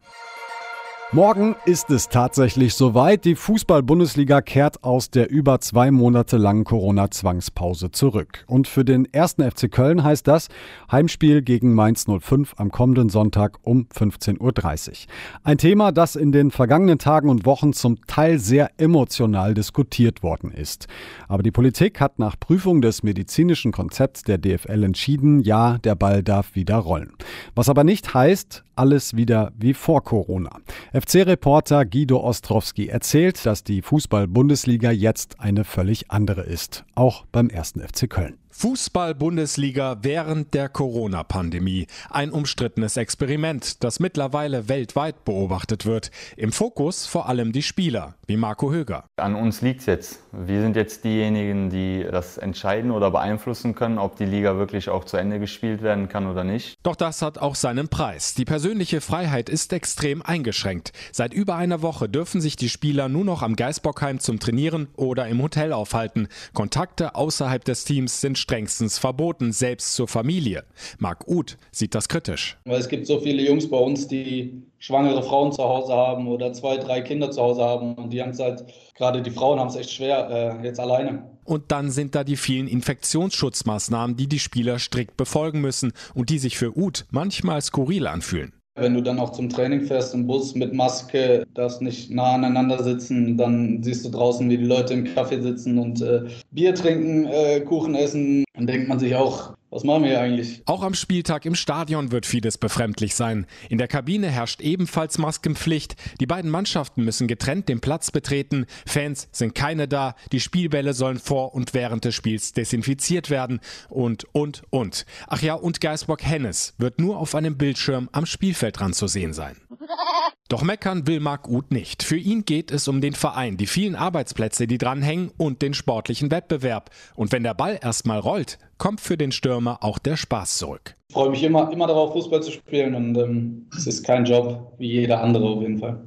Morgen 1.13 1.56
ist 1.65 1.91
es 1.91 2.10
tatsächlich 2.10 2.73
soweit. 2.73 3.23
Die 3.26 3.36
Fußball-Bundesliga 3.36 4.41
kehrt 4.41 4.84
aus 4.84 5.12
der 5.12 5.30
über 5.30 5.62
zwei 5.62 5.91
Monate 5.91 6.38
langen 6.38 6.63
Corona-Zwangspause 6.63 7.91
zurück. 7.91 8.43
Und 8.47 8.67
für 8.67 8.84
den 8.84 9.06
ersten 9.13 9.43
FC 9.43 9.71
Köln 9.71 10.04
heißt 10.04 10.28
das 10.28 10.47
Heimspiel 10.91 11.43
gegen 11.43 11.76
Mainz 11.76 12.08
05 12.08 12.56
am 12.58 12.71
kommenden 12.71 13.10
Sonntag 13.10 13.60
um 13.62 13.86
15.30 13.95 14.89
Uhr. 14.89 14.95
Ein 15.43 15.60
Thema, 15.60 15.91
das 15.91 16.15
in 16.15 16.32
den 16.32 16.49
vergangenen 16.49 16.97
Tagen 16.97 17.30
und 17.30 17.45
Wochen 17.45 17.73
zum 17.73 18.04
Teil 18.08 18.39
sehr 18.39 18.71
emotional 18.78 19.54
diskutiert 19.54 20.23
worden 20.23 20.52
ist. 20.52 20.88
Aber 21.28 21.43
die 21.43 21.52
Politik 21.52 22.02
hat 22.02 22.17
nach 22.17 22.39
Prüfung 22.39 22.82
des 22.82 23.04
medizinischen 23.04 23.71
Konzepts 23.71 24.23
der 24.23 24.39
DFL 24.39 24.82
entschieden, 24.82 25.41
ja, 25.41 25.78
der 25.78 25.93
Ball 25.93 26.23
darf 26.23 26.56
wieder 26.56 26.78
rollen. 26.78 27.13
Was 27.54 27.69
aber 27.69 27.84
nicht 27.84 28.15
heißt, 28.15 28.63
alles 28.76 29.16
wieder 29.16 29.52
wie 29.58 29.74
vor 29.74 30.04
Corona. 30.04 30.60
FC-Reporter 30.94 31.86
Guido 31.86 32.20
Ostrowski 32.20 32.88
erzählt, 32.88 33.46
dass 33.46 33.64
die 33.64 33.82
Fußball-Bundesliga 33.82 34.92
jetzt 34.92 35.40
eine 35.40 35.64
völlig 35.64 36.12
andere 36.12 36.42
ist. 36.42 36.86
Auch 36.96 37.26
beim 37.32 37.50
ersten 37.50 37.82
FC 37.82 38.10
Köln. 38.10 38.42
Fußball-Bundesliga 38.54 39.98
während 40.04 40.54
der 40.54 40.70
Corona-Pandemie. 40.70 41.88
Ein 42.10 42.32
umstrittenes 42.32 42.98
Experiment, 42.98 43.84
das 43.84 44.00
mittlerweile 44.00 44.70
weltweit 44.70 45.26
beobachtet 45.26 45.86
wird. 45.86 46.12
Im 46.38 46.52
Fokus 46.52 47.08
vor 47.08 47.28
allem 47.28 47.52
die 47.52 47.63
Spieler, 47.63 48.16
wie 48.28 48.38
Marco 48.38 48.72
Höger. 48.72 49.06
An 49.18 49.36
uns 49.36 49.62
liegt 49.62 49.82
es 49.82 49.86
jetzt. 49.88 50.20
Wir 50.32 50.62
sind 50.62 50.76
jetzt 50.76 51.04
diejenigen, 51.04 51.70
die 51.70 52.06
das 52.10 52.38
entscheiden 52.38 52.92
oder 52.92 53.12
beeinflussen 53.12 53.76
können, 53.76 53.98
ob 53.98 54.18
die 54.18 54.26
Liga 54.26 54.58
wirklich 54.58 54.89
auch 54.89 55.04
zu 55.04 55.18
Ende 55.18 55.39
gespielt 55.39 55.82
werden 55.82 56.08
kann 56.08 56.28
oder 56.28 56.44
nicht. 56.44 56.78
Doch 56.84 56.96
das 56.96 57.22
hat 57.22 57.39
auch 57.39 57.56
seinen 57.56 57.89
Preis. 57.89 58.36
Die 58.36 58.46
persönliche 58.46 59.02
Freiheit 59.02 59.50
ist 59.50 59.74
extrem 59.74 60.22
eingeschränkt. 60.22 60.94
Seit 61.12 61.34
über 61.34 61.56
einer 61.56 61.82
Woche 61.82 62.08
dürfen 62.08 62.39
sich 62.39 62.56
die 62.56 62.70
Spieler 62.70 63.10
nur 63.10 63.26
noch 63.26 63.42
am 63.42 63.56
Geisbockheim 63.56 64.20
zum 64.20 64.39
Trainieren 64.39 64.88
oder 64.96 65.28
im 65.28 65.42
Hotel 65.42 65.74
aufhalten. 65.74 66.28
Kontakte 66.54 67.16
außerhalb 67.16 67.66
des 67.66 67.84
Teams 67.84 68.22
sind 68.22 68.38
strengstens 68.43 68.99
verboten, 68.99 69.53
selbst 69.53 69.95
zur 69.95 70.08
Familie. 70.08 70.65
Marc 70.99 71.27
Uth 71.27 71.58
sieht 71.71 71.95
das 71.95 72.10
kritisch. 72.10 72.58
Weil 72.65 72.79
es 72.79 72.89
gibt 72.89 73.08
so 73.08 73.19
viele 73.19 73.41
Jungs 73.41 73.69
bei 73.69 73.77
uns, 73.77 74.08
die 74.08 74.62
schwangere 74.79 75.23
Frauen 75.23 75.53
zu 75.53 75.63
Hause 75.63 75.93
haben 75.93 76.27
oder 76.27 76.51
zwei, 76.51 76.75
drei 76.77 77.01
Kinder 77.01 77.32
zu 77.32 77.41
Hause 77.41 77.63
haben 77.63 77.95
und 77.95 78.12
die 78.12 78.21
haben 78.21 78.32
es 78.32 78.39
halt, 78.39 78.65
gerade 78.95 79.21
die 79.21 79.32
Frauen 79.32 79.60
haben 79.60 79.69
es 79.69 79.77
echt 79.77 79.91
schwer, 79.91 80.60
äh, 80.62 80.65
jetzt 80.65 80.79
alleine. 80.79 81.23
Und 81.45 81.71
dann 81.71 81.89
sind 81.89 82.15
da 82.15 82.23
die 82.23 82.36
vielen 82.38 82.67
Infektionsschutzmaßnahmen, 82.67 84.17
die 84.17 84.27
die 84.27 84.39
Spieler 84.39 84.77
strikt 84.77 85.15
befolgen 85.15 85.62
müssen 85.62 85.93
und 86.13 86.29
die 86.29 86.39
sich 86.39 86.58
für 86.58 86.77
Uth 86.77 87.06
manchmal 87.12 87.62
skurril 87.62 88.08
anfühlen. 88.08 88.53
Wenn 88.76 88.96
du 88.96 89.02
dann 89.02 89.20
auch 89.20 89.32
zum 89.32 89.50
Training 89.50 89.82
fährst 89.82 90.16
im 90.16 90.26
Bus 90.26 90.56
mit 90.56 90.74
Maske, 90.74 91.46
darfst 91.54 91.82
nicht 91.82 92.10
nah 92.10 92.34
aneinander 92.34 92.82
sitzen, 92.84 93.38
dann 93.38 93.84
siehst 93.84 94.04
du 94.04 94.10
draußen, 94.10 94.50
wie 94.50 94.58
die 94.58 94.66
Leute 94.66 94.94
im 94.96 95.14
Kaffee 95.14 95.40
sitzen 95.40 95.78
und 95.78 96.02
äh, 96.02 96.24
Bier 96.50 96.74
trinken, 96.74 97.26
äh, 97.26 97.60
Kuchen 97.62 97.94
essen. 97.94 98.44
Dann 98.56 98.66
denkt 98.66 98.88
man 98.88 98.98
sich 98.98 99.16
auch, 99.16 99.54
was 99.74 99.84
machen 99.84 100.04
wir 100.04 100.12
hier 100.12 100.22
eigentlich? 100.22 100.62
Auch 100.66 100.84
am 100.84 100.94
Spieltag 100.94 101.46
im 101.46 101.56
Stadion 101.56 102.12
wird 102.12 102.28
vieles 102.28 102.60
befremdlich 102.60 103.16
sein. 103.16 103.48
In 103.70 103.80
der 103.80 103.88
Kabine 103.88 104.30
herrscht 104.30 104.62
ebenfalls 104.62 105.18
Maskenpflicht. 105.18 105.96
Die 106.20 106.28
beiden 106.28 106.52
Mannschaften 106.52 107.04
müssen 107.04 107.28
getrennt 107.28 107.70
den 107.70 107.80
Platz 107.80 108.12
betreten. 108.12 108.68
Fans 108.86 109.28
sind 109.32 109.56
keine 109.56 109.88
da. 109.88 110.16
Die 110.32 110.40
Spielbälle 110.40 110.94
sollen 110.94 111.18
vor 111.18 111.56
und 111.56 111.74
während 111.74 112.06
des 112.06 112.14
Spiels 112.14 112.54
desinfiziert 112.54 113.32
werden. 113.32 113.62
Und, 113.90 114.26
und, 114.34 114.62
und. 114.70 115.06
Ach 115.28 115.42
ja, 115.42 115.56
und 115.56 115.82
Geisbock 115.82 116.24
Hennes 116.24 116.76
wird 116.78 117.00
nur 117.00 117.18
auf 117.18 117.34
einem 117.34 117.58
Bildschirm 117.58 118.10
am 118.12 118.28
Spielfeldrand 118.28 118.94
zu 118.94 119.08
sehen 119.08 119.34
sein. 119.34 119.58
Doch 120.50 120.62
meckern 120.62 121.08
will 121.08 121.20
Marc 121.20 121.48
Uth 121.48 121.72
nicht. 121.72 122.04
Für 122.04 122.18
ihn 122.18 122.46
geht 122.46 122.70
es 122.70 122.88
um 122.88 123.02
den 123.02 123.14
Verein, 123.14 123.58
die 123.58 123.66
vielen 123.66 123.96
Arbeitsplätze, 123.96 124.68
die 124.68 124.78
dranhängen 124.78 125.32
und 125.38 125.64
den 125.64 125.74
sportlichen 125.74 126.30
Wettbewerb. 126.30 126.92
Und 127.16 127.32
wenn 127.32 127.42
der 127.42 127.56
Ball 127.56 127.80
erstmal 127.82 128.20
rollt, 128.20 128.60
kommt 128.84 129.00
für 129.00 129.15
den 129.15 129.32
Stürmer 129.32 129.78
auch 129.80 129.98
der 129.98 130.17
Spaß 130.17 130.58
zurück. 130.58 130.98
Ich 131.08 131.13
freue 131.13 131.30
mich 131.30 131.41
immer, 131.41 131.72
immer 131.72 131.88
darauf, 131.88 132.12
Fußball 132.12 132.43
zu 132.43 132.52
spielen 132.52 132.96
und 132.96 133.17
ähm, 133.17 133.69
es 133.78 133.88
ist 133.88 134.04
kein 134.04 134.26
Job 134.26 134.74
wie 134.78 134.91
jeder 134.91 135.22
andere 135.22 135.46
auf 135.46 135.62
jeden 135.62 135.80
Fall. 135.80 136.04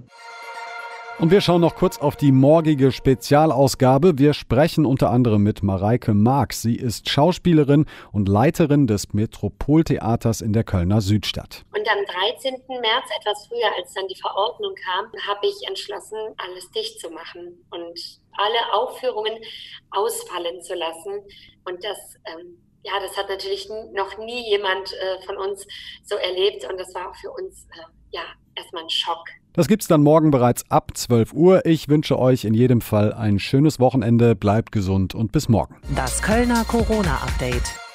Und 1.19 1.31
wir 1.31 1.41
schauen 1.41 1.63
noch 1.63 1.75
kurz 1.75 1.97
auf 1.97 2.17
die 2.17 2.33
morgige 2.33 2.93
Spezialausgabe. 2.93 4.19
Wir 4.19 4.35
sprechen 4.35 4.85
unter 4.85 5.09
anderem 5.11 5.43
mit 5.43 5.63
Mareike 5.63 6.13
Marx. 6.13 6.61
Sie 6.61 6.77
ist 6.77 7.09
Schauspielerin 7.09 7.87
und 8.13 8.29
Leiterin 8.29 8.87
des 8.87 9.15
Metropoltheaters 9.15 10.43
in 10.43 10.53
der 10.53 10.65
Kölner 10.65 11.01
Südstadt. 11.01 11.65
Und 11.75 11.89
am 11.89 12.05
13. 12.05 12.61
März, 12.69 13.07
etwas 13.19 13.47
früher 13.49 13.75
als 13.79 13.95
dann 13.95 14.07
die 14.09 14.21
Verordnung 14.21 14.75
kam, 14.75 15.07
habe 15.27 15.47
ich 15.47 15.67
entschlossen, 15.67 16.19
alles 16.37 16.71
dicht 16.73 17.01
zu 17.01 17.09
machen 17.09 17.65
und 17.71 18.21
alle 18.33 18.75
Aufführungen 18.75 19.33
ausfallen 19.93 20.61
zu 20.61 20.75
lassen. 20.75 21.23
Und 21.65 21.83
das 21.83 21.97
ähm, 22.27 22.59
ja, 22.87 22.93
das 23.03 23.17
hat 23.17 23.29
natürlich 23.29 23.69
noch 23.93 24.17
nie 24.19 24.49
jemand 24.49 24.93
äh, 24.93 25.27
von 25.27 25.37
uns 25.37 25.67
so 26.05 26.15
erlebt 26.17 26.65
und 26.71 26.79
das 26.79 26.95
war 26.95 27.11
auch 27.11 27.17
für 27.17 27.31
uns 27.31 27.67
äh, 27.73 28.17
ja 28.17 28.23
erstmal 28.55 28.85
ein 28.85 28.91
Schock. 28.91 29.27
Das 29.55 29.69
gibt's 29.69 29.89
dann 29.89 30.03
morgen 30.03 30.31
bereits 30.31 30.71
ab 30.71 30.93
12 30.95 31.33
Uhr. 31.33 31.67
Ich 31.67 31.89
wünsche 31.89 32.19
euch 32.19 32.45
in 32.45 32.55
jedem 32.55 32.81
Fall 32.81 33.13
ein 33.13 33.39
schönes 33.39 33.81
Wochenende, 33.81 34.37
bleibt 34.37 34.71
gesund 34.71 35.15
und 35.15 35.33
bis 35.33 35.49
morgen. 35.49 35.81
Das 35.95 36.23
Kölner 36.23 36.65
Corona 36.65 37.17
Update. 37.23 37.86